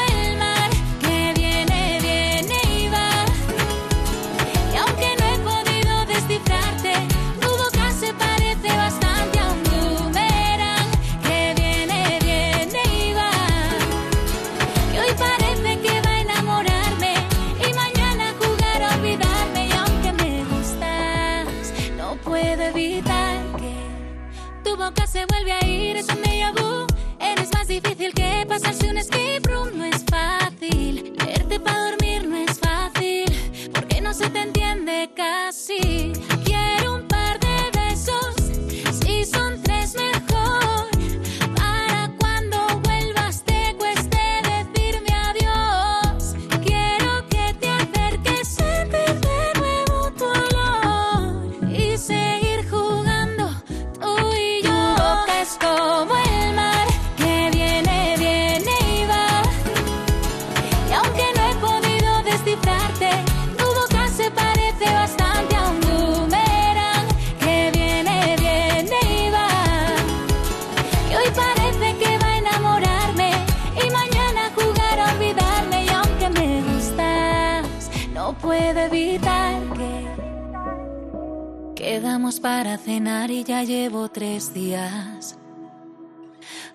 días 84.53 85.37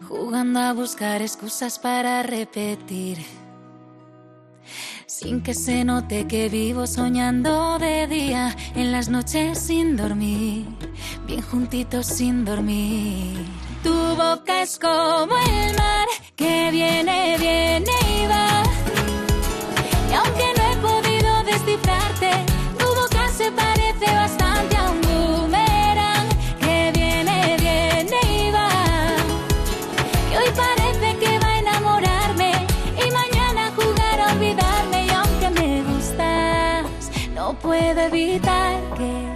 jugando 0.07 0.59
a 0.59 0.73
buscar 0.73 1.21
excusas 1.21 1.79
para 1.79 2.23
repetir. 2.23 3.17
Sin 5.05 5.41
que 5.41 5.53
se 5.53 5.83
note 5.83 6.27
que 6.27 6.49
vivo 6.49 6.87
soñando 6.87 7.77
de 7.79 8.07
día, 8.07 8.55
en 8.75 8.91
las 8.91 9.07
noches 9.07 9.59
sin 9.59 9.95
dormir, 9.95 10.65
bien 11.25 11.41
juntitos 11.41 12.07
sin 12.07 12.43
dormir. 12.43 13.37
Tu 13.83 13.93
boca 13.93 14.63
es 14.63 14.79
como 14.79 15.37
el 15.37 15.75
mar 15.75 16.07
que 16.35 16.69
viene, 16.71 17.37
viene 17.37 18.04
que... 38.97 39.35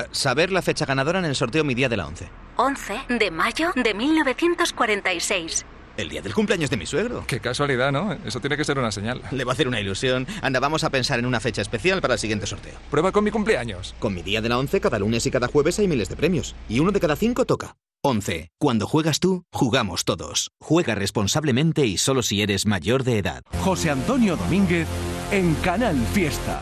Eh, 0.00 0.06
saber 0.10 0.50
la 0.50 0.62
fecha 0.62 0.84
ganadora 0.86 1.18
en 1.18 1.24
el 1.24 1.34
sorteo 1.34 1.64
Mi 1.64 1.74
Día 1.74 1.88
de 1.88 1.96
la 1.96 2.06
11. 2.06 2.28
11 2.56 3.00
de 3.18 3.30
mayo 3.30 3.72
de 3.76 3.94
1946. 3.94 5.66
El 5.96 6.08
día 6.08 6.22
del 6.22 6.34
cumpleaños 6.34 6.70
de 6.70 6.76
mi 6.76 6.86
suegro. 6.86 7.24
Qué 7.28 7.38
casualidad, 7.38 7.92
¿no? 7.92 8.12
Eso 8.24 8.40
tiene 8.40 8.56
que 8.56 8.64
ser 8.64 8.78
una 8.78 8.90
señal. 8.90 9.22
Le 9.30 9.44
va 9.44 9.52
a 9.52 9.54
hacer 9.54 9.68
una 9.68 9.80
ilusión. 9.80 10.26
Anda, 10.42 10.58
vamos 10.58 10.82
a 10.82 10.90
pensar 10.90 11.20
en 11.20 11.26
una 11.26 11.38
fecha 11.38 11.62
especial 11.62 12.00
para 12.00 12.14
el 12.14 12.20
siguiente 12.20 12.46
sorteo. 12.46 12.74
Prueba 12.90 13.12
con 13.12 13.22
mi 13.22 13.30
cumpleaños. 13.30 13.94
Con 14.00 14.12
mi 14.12 14.22
día 14.22 14.40
de 14.40 14.48
la 14.48 14.58
11, 14.58 14.80
cada 14.80 14.98
lunes 14.98 15.24
y 15.26 15.30
cada 15.30 15.46
jueves 15.46 15.78
hay 15.78 15.86
miles 15.86 16.08
de 16.08 16.16
premios. 16.16 16.56
Y 16.68 16.80
uno 16.80 16.90
de 16.90 16.98
cada 16.98 17.14
cinco 17.14 17.44
toca. 17.44 17.76
11. 18.02 18.50
Cuando 18.58 18.88
juegas 18.88 19.20
tú, 19.20 19.44
jugamos 19.52 20.04
todos. 20.04 20.50
Juega 20.60 20.96
responsablemente 20.96 21.86
y 21.86 21.96
solo 21.96 22.22
si 22.22 22.42
eres 22.42 22.66
mayor 22.66 23.04
de 23.04 23.18
edad. 23.18 23.42
José 23.60 23.90
Antonio 23.90 24.34
Domínguez 24.36 24.88
en 25.30 25.54
Canal 25.56 25.96
Fiesta. 26.12 26.60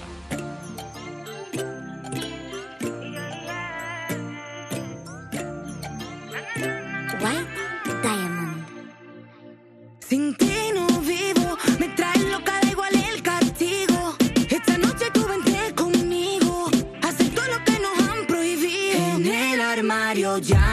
Sin 10.12 10.34
ti 10.34 10.52
no 10.74 10.86
vivo, 11.00 11.56
me 11.78 11.88
traes 11.88 12.22
loca, 12.30 12.60
da 12.60 12.68
igual 12.70 12.94
el 12.94 13.22
castigo. 13.22 14.14
Esta 14.50 14.76
noche 14.76 15.06
tú 15.14 15.26
vente 15.26 15.74
conmigo, 15.74 16.68
hacer 17.00 17.30
todo 17.30 17.46
lo 17.46 17.64
que 17.64 17.78
nos 17.78 17.98
han 18.10 18.26
prohibido. 18.26 19.16
En 19.16 19.26
el 19.26 19.60
armario 19.62 20.36
ya 20.36 20.71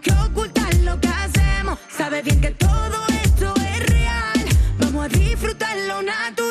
que 0.00 0.12
ocultar 0.12 0.74
lo 0.76 1.00
que 1.00 1.08
hacemos. 1.08 1.78
Sabes 1.88 2.24
bien 2.24 2.40
que 2.40 2.50
todo 2.50 3.06
esto 3.22 3.54
es 3.56 3.86
real. 3.86 4.44
Vamos 4.78 5.04
a 5.04 5.08
disfrutar 5.08 5.76
lo 5.88 6.02
natural 6.02 6.43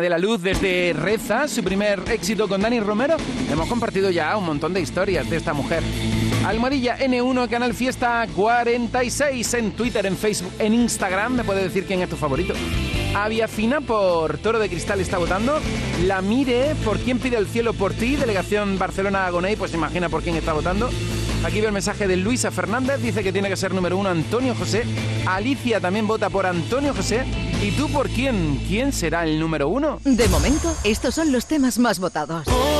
de 0.00 0.08
la 0.08 0.18
Luz 0.18 0.42
desde 0.42 0.92
Reza, 0.92 1.48
su 1.48 1.62
primer 1.62 2.02
éxito 2.10 2.48
con 2.48 2.60
Dani 2.60 2.80
Romero. 2.80 3.16
Hemos 3.50 3.68
compartido 3.68 4.10
ya 4.10 4.36
un 4.36 4.44
montón 4.44 4.72
de 4.74 4.80
historias 4.80 5.28
de 5.28 5.36
esta 5.36 5.52
mujer. 5.52 5.82
Almohadilla 6.46 6.98
N1, 6.98 7.48
Canal 7.48 7.74
Fiesta 7.74 8.26
46 8.34 9.54
en 9.54 9.72
Twitter, 9.72 10.06
en 10.06 10.16
Facebook, 10.16 10.52
en 10.58 10.74
Instagram. 10.74 11.34
Me 11.34 11.44
puede 11.44 11.62
decir 11.62 11.86
quién 11.86 12.00
es 12.00 12.08
tu 12.08 12.16
favorito. 12.16 12.54
Aviafina 13.14 13.80
por 13.80 14.38
Toro 14.38 14.58
de 14.58 14.68
Cristal 14.68 15.00
está 15.00 15.18
votando. 15.18 15.58
La 16.06 16.22
Mire 16.22 16.74
por 16.84 16.98
quién 16.98 17.18
pide 17.18 17.36
el 17.36 17.46
cielo 17.46 17.72
por 17.74 17.92
ti. 17.92 18.16
Delegación 18.16 18.78
Barcelona 18.78 19.26
Agoney, 19.26 19.56
pues 19.56 19.74
imagina 19.74 20.08
por 20.08 20.22
quién 20.22 20.36
está 20.36 20.52
votando. 20.52 20.90
Aquí 21.44 21.60
veo 21.60 21.68
el 21.68 21.72
mensaje 21.72 22.08
de 22.08 22.16
Luisa 22.16 22.50
Fernández, 22.50 23.00
dice 23.00 23.22
que 23.22 23.32
tiene 23.32 23.48
que 23.48 23.56
ser 23.56 23.72
número 23.72 23.96
uno 23.96 24.08
Antonio 24.08 24.54
José. 24.56 24.84
Alicia 25.26 25.80
también 25.80 26.06
vota 26.06 26.28
por 26.30 26.46
Antonio 26.46 26.92
José. 26.92 27.24
¿Y 27.62 27.70
tú 27.72 27.88
por 27.90 28.08
quién? 28.08 28.60
¿Quién 28.68 28.92
será 28.92 29.24
el 29.24 29.38
número 29.38 29.68
uno? 29.68 30.00
De 30.04 30.28
momento, 30.28 30.74
estos 30.84 31.14
son 31.14 31.30
los 31.32 31.46
temas 31.46 31.78
más 31.78 32.00
votados. 32.00 32.44
Por 32.44 32.77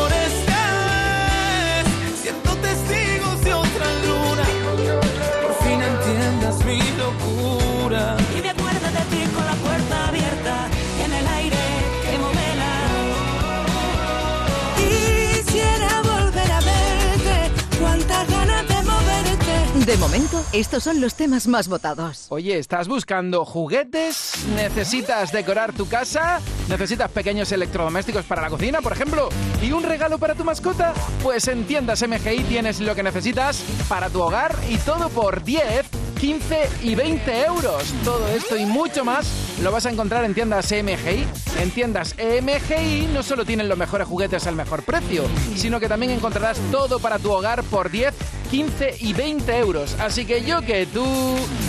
De 19.89 19.97
momento, 19.97 20.45
estos 20.53 20.83
son 20.83 21.01
los 21.01 21.15
temas 21.15 21.49
más 21.49 21.67
votados. 21.67 22.27
Oye, 22.29 22.59
¿estás 22.59 22.89
buscando 22.89 23.47
juguetes? 23.47 24.35
¿Necesitas 24.55 25.33
decorar 25.33 25.73
tu 25.73 25.89
casa? 25.89 26.43
¿Necesitas 26.69 27.11
pequeños 27.11 27.51
electrodomésticos 27.53 28.27
para 28.27 28.43
la 28.43 28.51
cocina, 28.51 28.83
por 28.83 28.93
ejemplo? 28.93 29.31
¿Y 29.63 29.73
un 29.73 29.83
regalo 29.83 30.19
para 30.19 30.35
tu 30.35 30.45
mascota? 30.45 30.93
Pues 31.23 31.49
en 31.49 31.65
tiendas 31.65 32.07
MGI 32.07 32.45
tienes 32.45 32.81
lo 32.81 32.95
que 32.95 33.03
necesitas 33.03 33.65
para 33.89 34.11
tu 34.11 34.21
hogar 34.21 34.55
y 34.69 34.77
todo 34.77 35.09
por 35.09 35.43
10, 35.43 35.87
15 36.19 36.69
y 36.83 36.95
20 36.97 37.45
euros. 37.45 37.95
Todo 38.05 38.27
esto 38.29 38.57
y 38.57 38.67
mucho 38.67 39.05
más 39.05 39.59
lo 39.63 39.71
vas 39.71 39.87
a 39.87 39.91
encontrar 39.91 40.25
en 40.25 40.35
tiendas 40.35 40.73
MGI. 40.73 41.27
En 41.61 41.71
tiendas 41.71 42.17
MGI 42.17 43.09
no 43.13 43.23
solo 43.23 43.45
tienen 43.45 43.69
los 43.69 43.79
mejores 43.79 44.09
juguetes 44.09 44.47
al 44.47 44.57
mejor 44.57 44.83
precio, 44.83 45.25
sino 45.55 45.79
que 45.79 45.89
también 45.89 46.13
encontrarás 46.13 46.59
todo 46.73 46.99
para 46.99 47.19
tu 47.19 47.31
hogar 47.31 47.63
por 47.65 47.91
10, 47.91 48.15
15 48.51 48.97
y 49.01 49.13
20 49.13 49.59
euros. 49.59 49.95
Así 50.01 50.25
que 50.25 50.43
yo 50.45 50.61
que 50.63 50.87
tú 50.87 51.05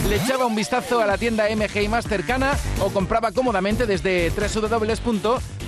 le 0.09 0.15
echaba 0.15 0.47
un 0.47 0.55
vistazo 0.55 0.99
a 0.99 1.05
la 1.05 1.17
tienda 1.17 1.45
MGI 1.55 1.87
más 1.87 2.07
cercana 2.07 2.57
o 2.81 2.89
compraba 2.89 3.31
cómodamente 3.31 3.85
desde 3.85 4.31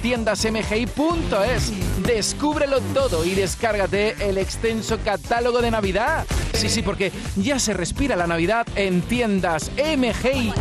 www.tiendasmgi.es. 0.02 1.74
Descúbrelo 2.06 2.82
todo 2.94 3.26
y 3.26 3.36
descárgate 3.36 4.16
el 4.28 4.38
extenso 4.38 5.00
catálogo 5.04 5.62
de 5.62 5.72
Navidad. 5.72 6.26
Sí, 6.54 6.70
sí, 6.70 6.82
porque 6.82 7.12
ya 7.36 7.60
se 7.60 7.74
respira 7.74 8.16
la 8.16 8.28
Navidad 8.28 8.68
en 8.76 9.02
tiendas 9.02 9.72
MGI. 9.78 10.54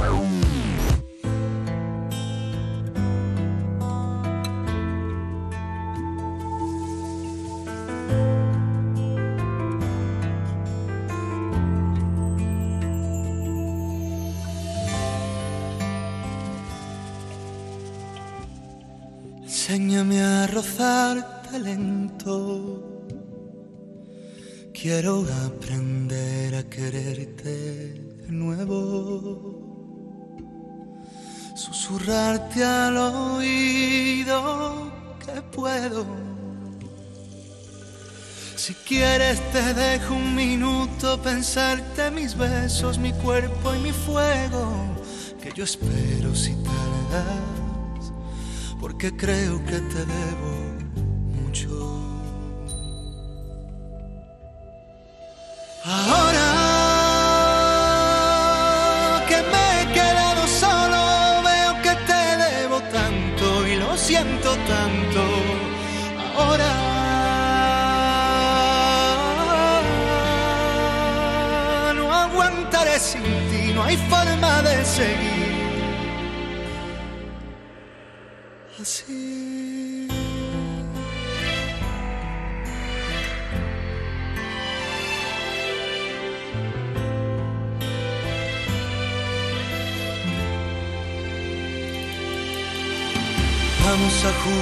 Enséñame 20.01 20.23
a 20.23 20.47
rozarte 20.47 21.59
lento. 21.59 23.05
Quiero 24.73 25.27
aprender 25.47 26.55
a 26.55 26.63
quererte 26.63 27.93
de 28.23 28.33
nuevo. 28.33 28.79
Susurrarte 31.55 32.65
al 32.65 32.97
oído 32.97 34.91
que 35.19 35.43
puedo. 35.55 36.07
Si 38.57 38.73
quieres 38.89 39.39
te 39.53 39.75
dejo 39.75 40.15
un 40.15 40.35
minuto 40.35 41.21
pensarte 41.21 42.11
mis 42.11 42.35
besos, 42.35 42.97
mi 42.97 43.13
cuerpo 43.13 43.75
y 43.75 43.79
mi 43.81 43.93
fuego, 43.93 44.73
que 45.43 45.53
yo 45.55 45.65
espero 45.65 46.35
si 46.35 46.55
tardas 46.55 47.50
porque 48.91 49.15
creo 49.17 49.65
que 49.67 49.79
te 49.93 50.05
debo 50.05 50.53
mucho. 51.39 51.69
Ahora 55.85 56.49
que 59.29 59.39
me 59.53 59.65
he 59.81 59.85
quedado 59.99 60.43
solo, 60.63 61.03
veo 61.51 61.73
que 61.85 61.95
te 62.11 62.23
debo 62.47 62.79
tanto 62.99 63.45
y 63.69 63.77
lo 63.77 63.97
siento 63.97 64.51
tanto. 64.75 65.23
Ahora 66.37 66.73
no 71.95 72.13
aguantaré 72.13 72.99
sin 72.99 73.23
ti, 73.23 73.73
no 73.73 73.85
hay 73.85 73.97
forma 73.97 74.63
de 74.63 74.85
seguir. 74.85 75.30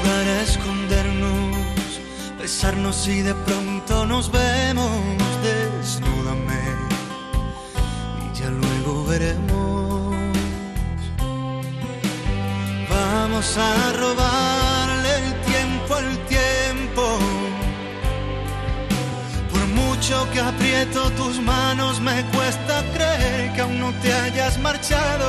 Vamos 0.05 0.27
a 0.27 0.43
escondernos, 0.43 2.01
besarnos 2.39 3.09
y 3.09 3.23
de 3.23 3.35
pronto 3.35 4.07
nos 4.07 4.31
vemos. 4.31 4.91
Desnúdame 5.43 6.63
y 8.25 8.39
ya 8.39 8.51
luego 8.51 9.05
veremos. 9.07 10.15
Vamos 12.89 13.57
a 13.57 13.93
robarle 13.93 15.11
el 15.17 15.41
tiempo 15.43 15.95
al 15.95 16.19
tiempo. 16.27 17.19
Por 19.51 19.67
mucho 19.67 20.29
que 20.33 20.41
aprieto 20.41 21.11
tus 21.11 21.41
manos, 21.41 22.01
me 22.01 22.25
cuesta 22.27 22.85
creer 22.95 23.53
que 23.53 23.61
aún 23.63 23.81
no 23.81 23.93
te 24.01 24.13
hayas 24.13 24.59
marchado. 24.59 25.29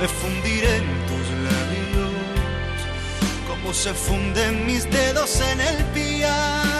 Me 0.00 0.08
fundiré 0.08 0.99
se 3.72 3.94
funden 3.94 4.66
mis 4.66 4.90
dedos 4.90 5.40
en 5.40 5.60
el 5.60 5.84
piano. 5.94 6.79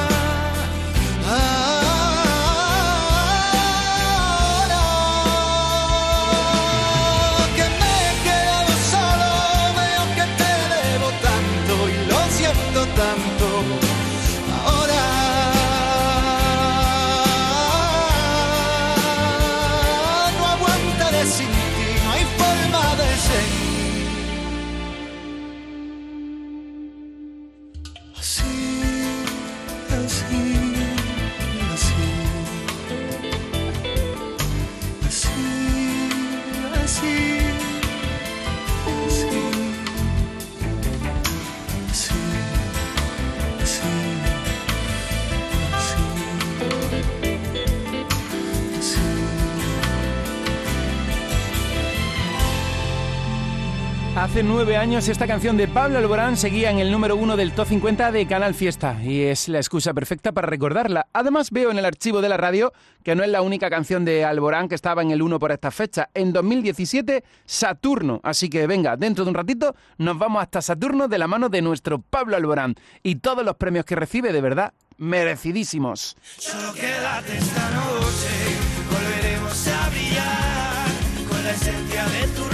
Hace 54.41 54.49
nueve 54.49 54.75
años 54.75 55.07
esta 55.07 55.27
canción 55.27 55.55
de 55.55 55.67
Pablo 55.67 55.99
Alborán 55.99 56.35
seguía 56.35 56.71
en 56.71 56.79
el 56.79 56.91
número 56.91 57.15
uno 57.15 57.37
del 57.37 57.51
Top 57.51 57.67
50 57.67 58.11
de 58.11 58.25
Canal 58.25 58.55
Fiesta 58.55 58.97
y 59.03 59.21
es 59.21 59.47
la 59.47 59.59
excusa 59.59 59.93
perfecta 59.93 60.31
para 60.31 60.47
recordarla. 60.47 61.05
Además 61.13 61.51
veo 61.51 61.69
en 61.69 61.77
el 61.77 61.85
archivo 61.85 62.21
de 62.21 62.29
la 62.29 62.37
radio 62.37 62.73
que 63.03 63.13
no 63.13 63.21
es 63.23 63.29
la 63.29 63.43
única 63.43 63.69
canción 63.69 64.03
de 64.03 64.25
Alborán 64.25 64.67
que 64.67 64.73
estaba 64.73 65.03
en 65.03 65.11
el 65.11 65.21
uno 65.21 65.37
por 65.37 65.51
esta 65.51 65.69
fecha. 65.69 66.09
En 66.15 66.33
2017 66.33 67.23
Saturno, 67.45 68.19
así 68.23 68.49
que 68.49 68.65
venga, 68.65 68.97
dentro 68.97 69.25
de 69.25 69.29
un 69.29 69.35
ratito 69.35 69.75
nos 69.99 70.17
vamos 70.17 70.41
hasta 70.41 70.63
Saturno 70.63 71.07
de 71.07 71.19
la 71.19 71.27
mano 71.27 71.47
de 71.47 71.61
nuestro 71.61 71.99
Pablo 72.01 72.35
Alborán 72.35 72.73
y 73.03 73.17
todos 73.17 73.45
los 73.45 73.57
premios 73.57 73.85
que 73.85 73.95
recibe 73.95 74.33
de 74.33 74.41
verdad 74.41 74.73
merecidísimos. 74.97 76.17
Solo 76.39 76.73
quédate 76.73 77.37
esta 77.37 77.69
noche, 77.69 78.57
volveremos 78.89 79.67
a 79.67 79.89
brillar 79.91 81.29
con 81.29 81.43
la 81.43 81.51
esencia 81.51 82.05
de 82.05 82.27
tu 82.29 82.50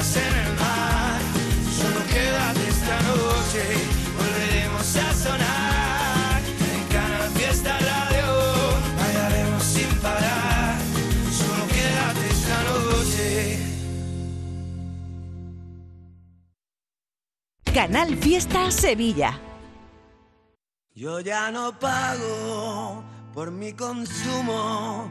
estrellas 0.00 0.16
en 0.16 0.34
el 0.46 0.54
mar. 0.56 1.20
Solo 1.76 2.00
noche 3.02 3.62
volveremos 4.18 4.96
a 4.96 5.14
sonar 5.14 6.42
en 6.74 6.84
Canal 6.88 7.30
Fiesta 7.30 7.78
Radio. 7.78 8.26
Bailaremos 8.98 9.62
sin 9.62 9.88
parar, 10.00 10.78
solo 11.30 11.66
quédate 11.68 12.26
esta 12.30 12.62
noche. 12.64 13.58
Canal 17.74 18.16
Fiesta 18.16 18.70
Sevilla. 18.70 19.40
Yo 20.94 21.20
ya 21.20 21.50
no 21.50 21.78
pago 21.78 23.02
por 23.32 23.50
mi 23.50 23.72
consumo 23.72 25.10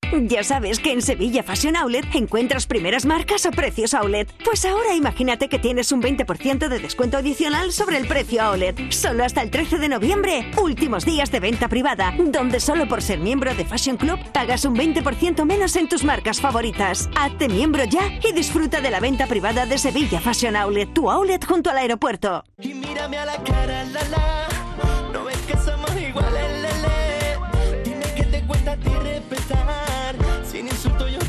Ya 0.11 0.43
sabes 0.43 0.79
que 0.79 0.91
en 0.91 1.01
Sevilla 1.01 1.41
Fashion 1.41 1.75
Outlet 1.75 2.05
encuentras 2.13 2.65
primeras 2.65 3.05
marcas 3.05 3.45
a 3.45 3.51
precios 3.51 3.93
outlet. 3.93 4.29
Pues 4.43 4.65
ahora 4.65 4.93
imagínate 4.93 5.47
que 5.47 5.59
tienes 5.59 5.91
un 5.91 6.01
20% 6.01 6.67
de 6.67 6.79
descuento 6.79 7.17
adicional 7.17 7.71
sobre 7.71 7.97
el 7.97 8.07
precio 8.07 8.41
outlet. 8.41 8.91
Solo 8.91 9.23
hasta 9.23 9.41
el 9.41 9.49
13 9.49 9.77
de 9.77 9.89
noviembre, 9.89 10.51
últimos 10.61 11.05
días 11.05 11.31
de 11.31 11.39
venta 11.39 11.69
privada, 11.69 12.13
donde 12.17 12.59
solo 12.59 12.87
por 12.87 13.01
ser 13.01 13.19
miembro 13.19 13.53
de 13.55 13.65
Fashion 13.65 13.97
Club 13.97 14.19
pagas 14.33 14.65
un 14.65 14.75
20% 14.75 15.45
menos 15.45 15.75
en 15.75 15.87
tus 15.87 16.03
marcas 16.03 16.41
favoritas. 16.41 17.09
Hazte 17.15 17.47
miembro 17.47 17.83
ya 17.85 18.11
y 18.27 18.33
disfruta 18.33 18.81
de 18.81 18.91
la 18.91 18.99
venta 18.99 19.27
privada 19.27 19.65
de 19.65 19.77
Sevilla 19.77 20.19
Fashion 20.19 20.55
Outlet, 20.55 20.93
tu 20.93 21.09
outlet 21.09 21.43
junto 21.45 21.69
al 21.69 21.77
aeropuerto. 21.77 22.43
Y 22.59 22.73
mírame 22.73 23.17
a 23.17 23.25
la 23.25 23.43
cara, 23.43 23.85
la 23.85 24.03
la. 24.09 24.60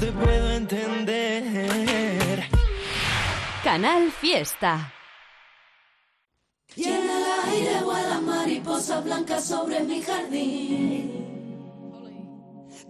Te 0.02 0.10
puedo 0.10 0.50
entender. 0.50 2.42
Canal 3.62 4.10
Fiesta. 4.10 4.92
Y 6.74 6.84
en 6.84 7.04
el 7.16 7.24
aire 7.46 7.84
vuelan 7.84 8.26
mariposas 8.26 9.04
blancas 9.04 9.44
sobre 9.44 9.78
mi 9.84 10.02
jardín. 10.02 11.12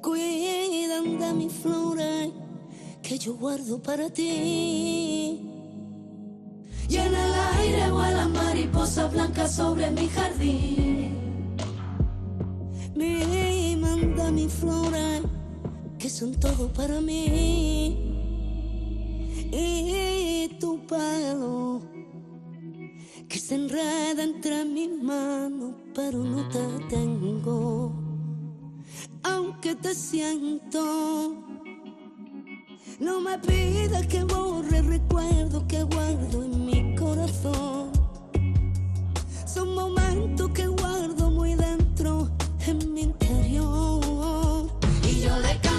Cuidan 0.01 1.19
de 1.19 1.35
mis 1.35 1.53
flores 1.53 2.31
que 3.03 3.19
yo 3.19 3.35
guardo 3.35 3.83
para 3.83 4.09
ti. 4.09 5.39
Y 6.89 6.97
en 6.97 7.15
el 7.15 7.35
aire 7.59 7.91
vuelan 7.91 8.33
mariposas 8.33 9.13
blancas 9.13 9.55
sobre 9.55 9.91
mi 9.91 10.09
jardín. 10.09 11.57
Me 12.95 13.77
manda 13.77 14.31
mis 14.31 14.51
flores 14.51 15.21
que 15.21 15.42
son 16.13 16.35
todo 16.35 16.71
para 16.73 17.01
mí. 17.01 17.97
Y 19.51 20.49
tu 20.61 20.79
pelo 20.87 21.81
que 23.29 23.39
se 23.39 23.55
enreda 23.55 24.23
entre 24.23 24.65
mis 24.67 24.91
manos, 25.03 25.73
pero 25.95 26.19
no 26.19 26.47
te 26.51 26.61
tengo. 26.91 27.93
Aunque 29.23 29.75
te 29.77 29.95
siento, 29.95 31.35
no 33.01 33.21
me 33.21 33.39
pidas 33.39 34.07
que 34.07 34.23
borre 34.25 34.83
recuerdo 34.83 35.67
que 35.67 35.83
guardo 35.83 36.45
en 36.45 36.67
mi 36.67 36.95
corazón. 36.95 37.91
Son 39.47 39.75
momentos 39.75 40.51
que 40.51 40.67
guardo 40.67 41.31
muy 41.31 41.55
dentro 41.55 42.31
en 42.67 42.93
mi 42.93 43.03
interior. 43.03 44.69
Y 45.09 45.21
yo 45.21 45.39
le 45.39 45.72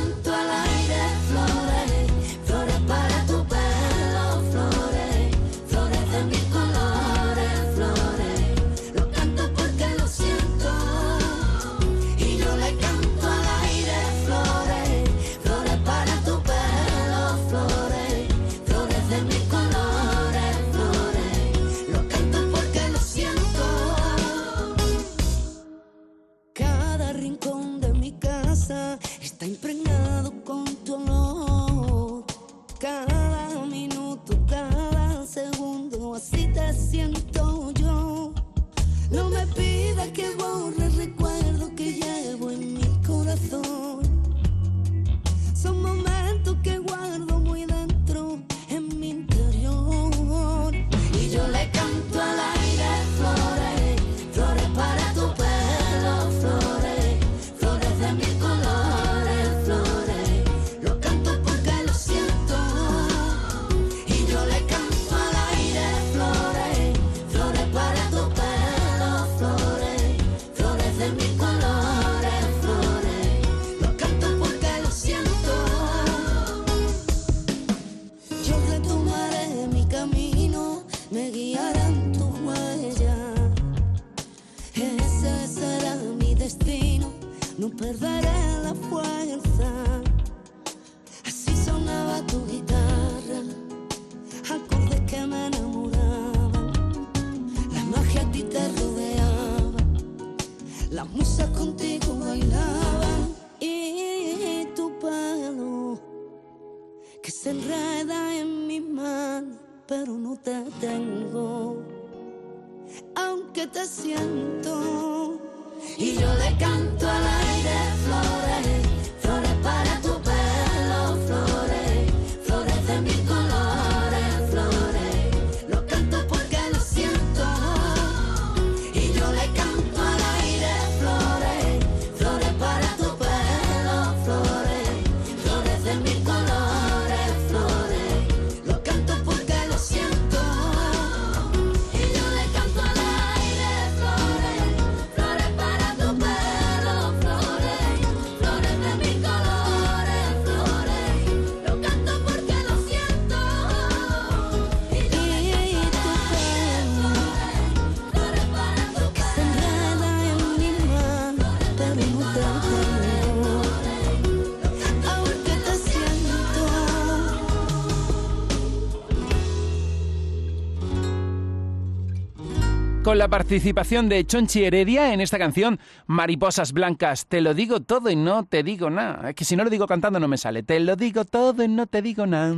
con 173.03 173.17
la 173.17 173.27
participación 173.27 174.07
de 174.07 174.25
Chonchi 174.25 174.63
Heredia 174.63 175.13
en 175.13 175.21
esta 175.21 175.37
canción 175.37 175.79
Mariposas 176.07 176.71
Blancas. 176.71 177.25
Te 177.27 177.41
lo 177.41 177.53
digo 177.53 177.81
todo 177.81 178.09
y 178.09 178.15
no 178.15 178.45
te 178.45 178.63
digo 178.63 178.89
nada. 178.89 179.29
Es 179.29 179.35
que 179.35 179.45
si 179.45 179.55
no 179.55 179.63
lo 179.63 179.69
digo 179.69 179.85
cantando 179.87 180.19
no 180.19 180.27
me 180.27 180.37
sale. 180.37 180.63
Te 180.63 180.79
lo 180.79 180.95
digo 180.95 181.25
todo 181.25 181.63
y 181.63 181.67
no 181.67 181.85
te 181.87 182.01
digo 182.01 182.25
nada. 182.25 182.55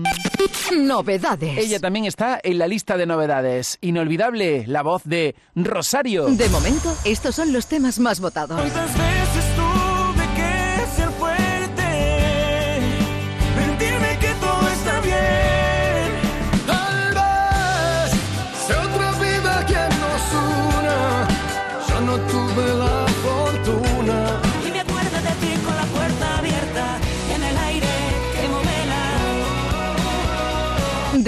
Novedades. 0.78 1.58
Ella 1.58 1.80
también 1.80 2.06
está 2.06 2.39
en 2.43 2.60
la 2.60 2.68
lista 2.68 2.98
de 2.98 3.06
novedades. 3.06 3.78
Inolvidable 3.82 4.66
la 4.68 4.84
voz 4.84 5.04
de 5.04 5.36
Rosario. 5.56 6.28
De 6.28 6.50
momento, 6.50 6.96
estos 7.04 7.36
son 7.36 7.52
los 7.52 7.68
temas 7.68 8.00
más 8.00 8.20
votados. 8.20 8.62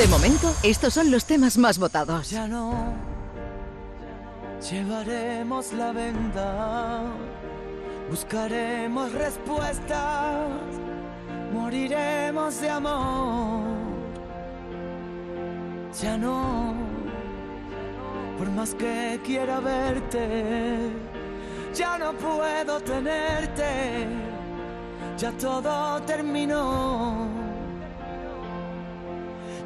De 0.07 0.11
momento, 0.11 0.55
estos 0.63 0.93
son 0.93 1.11
los 1.11 1.25
temas 1.25 1.57
más 1.57 1.77
votados. 1.77 2.29
Ya 2.29 2.47
no 2.47 2.93
llevaremos 4.71 5.73
la 5.73 5.91
venda, 5.91 7.01
buscaremos 8.09 9.11
respuestas, 9.11 10.47
moriremos 11.51 12.61
de 12.61 12.69
amor. 12.69 13.63
Ya 16.01 16.17
no, 16.17 16.73
por 18.37 18.49
más 18.51 18.73
que 18.75 19.19
quiera 19.25 19.59
verte, 19.59 20.89
ya 21.75 21.97
no 21.97 22.13
puedo 22.13 22.79
tenerte, 22.79 24.07
ya 25.17 25.33
todo 25.33 26.01
terminó. 26.03 27.46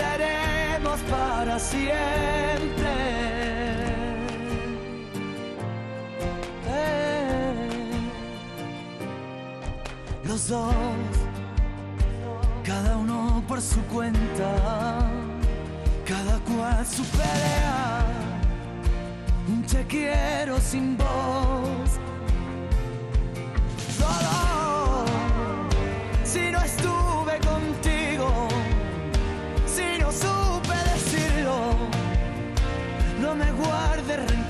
seremos 0.00 1.00
para 1.10 1.58
siempre. 1.58 2.92
Eh. 6.68 7.90
Los 10.24 10.48
dos, 10.48 10.74
cada 12.64 12.96
uno 12.96 13.42
por 13.48 13.60
su 13.60 13.80
cuenta, 13.94 14.50
cada 16.06 16.38
cual 16.48 16.86
su 16.86 17.04
pelea. 17.04 18.06
Un 19.48 19.62
te 19.62 19.84
quiero 19.86 20.58
sin 20.60 20.96
voz. 20.96 21.90
Me 33.34 33.50
guarde. 33.52 34.49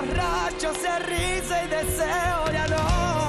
Borracho, 0.00 0.72
se 0.74 0.98
risa 1.00 1.64
y 1.64 1.68
deseo. 1.68 2.52
Ya 2.52 2.66
no 2.68 3.27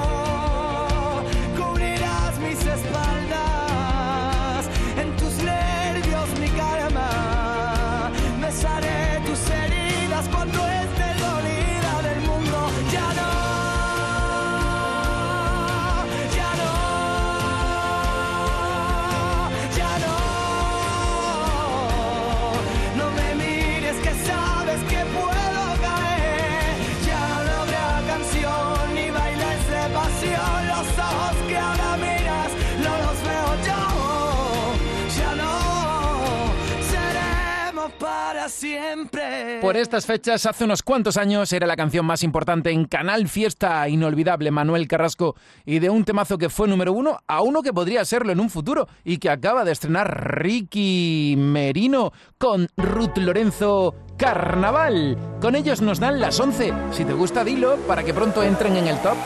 siempre. 38.50 39.58
Por 39.60 39.76
estas 39.76 40.06
fechas, 40.06 40.44
hace 40.46 40.64
unos 40.64 40.82
cuantos 40.82 41.16
años, 41.16 41.52
era 41.52 41.66
la 41.66 41.76
canción 41.76 42.04
más 42.04 42.22
importante 42.22 42.70
en 42.70 42.84
Canal 42.84 43.28
Fiesta, 43.28 43.88
inolvidable 43.88 44.50
Manuel 44.50 44.88
Carrasco, 44.88 45.36
y 45.64 45.78
de 45.78 45.90
un 45.90 46.04
temazo 46.04 46.38
que 46.38 46.50
fue 46.50 46.68
número 46.68 46.92
uno 46.92 47.18
a 47.26 47.42
uno 47.42 47.62
que 47.62 47.72
podría 47.72 48.04
serlo 48.04 48.32
en 48.32 48.40
un 48.40 48.50
futuro 48.50 48.88
y 49.04 49.18
que 49.18 49.30
acaba 49.30 49.64
de 49.64 49.72
estrenar 49.72 50.40
Ricky 50.40 51.34
Merino 51.38 52.12
con 52.38 52.68
Ruth 52.76 53.16
Lorenzo 53.16 53.94
Carnaval. 54.16 55.16
Con 55.40 55.54
ellos 55.54 55.80
nos 55.80 56.00
dan 56.00 56.20
las 56.20 56.38
11. 56.38 56.72
Si 56.92 57.04
te 57.04 57.12
gusta, 57.12 57.44
dilo 57.44 57.76
para 57.86 58.02
que 58.02 58.12
pronto 58.12 58.42
entren 58.42 58.76
en 58.76 58.88
el 58.88 58.98
top. 58.98 59.16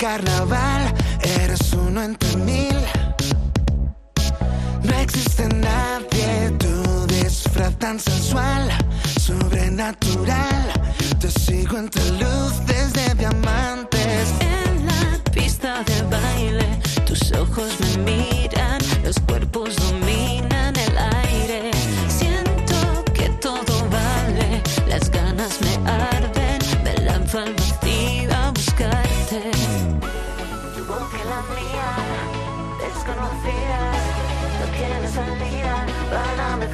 Carnaval, 0.00 0.94
eres 1.22 1.74
uno 1.74 2.02
entre 2.02 2.34
mil. 2.38 2.74
No 4.82 4.94
existe 4.98 5.46
nadie, 5.48 6.50
tu 6.58 7.06
disfraz 7.06 7.74
tan 7.78 8.00
sensual, 8.00 8.70
sobrenatural. 9.20 10.72
Te 11.20 11.30
sigo 11.30 11.76
entre 11.76 12.02
luces 12.12 12.94
de 12.94 13.14
diamantes. 13.14 14.32
En 14.40 14.86
la 14.86 15.32
pista 15.32 15.84
de 15.84 16.02
baile, 16.04 16.80
tus 17.04 17.32
ojos 17.32 17.70
me 17.80 18.10
miran, 18.10 18.80
los 19.04 19.20
cuerpos 19.28 19.59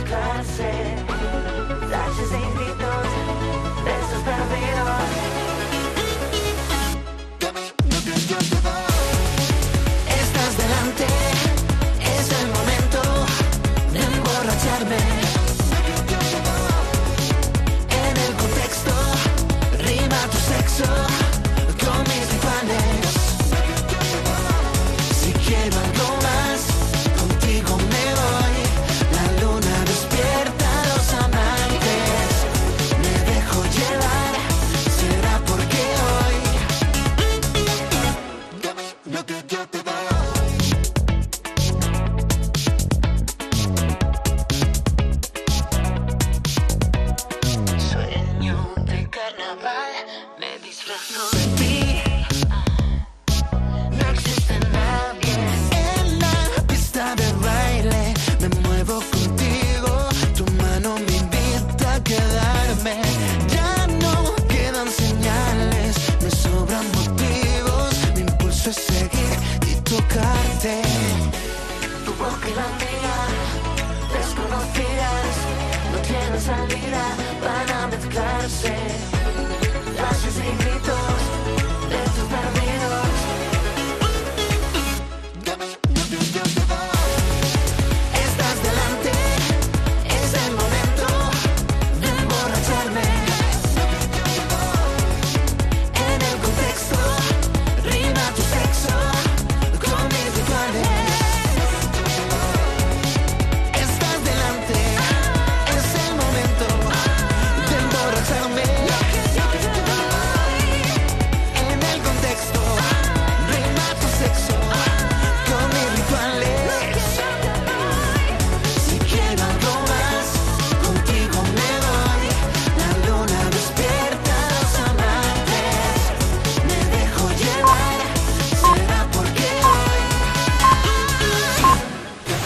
van 0.09 0.96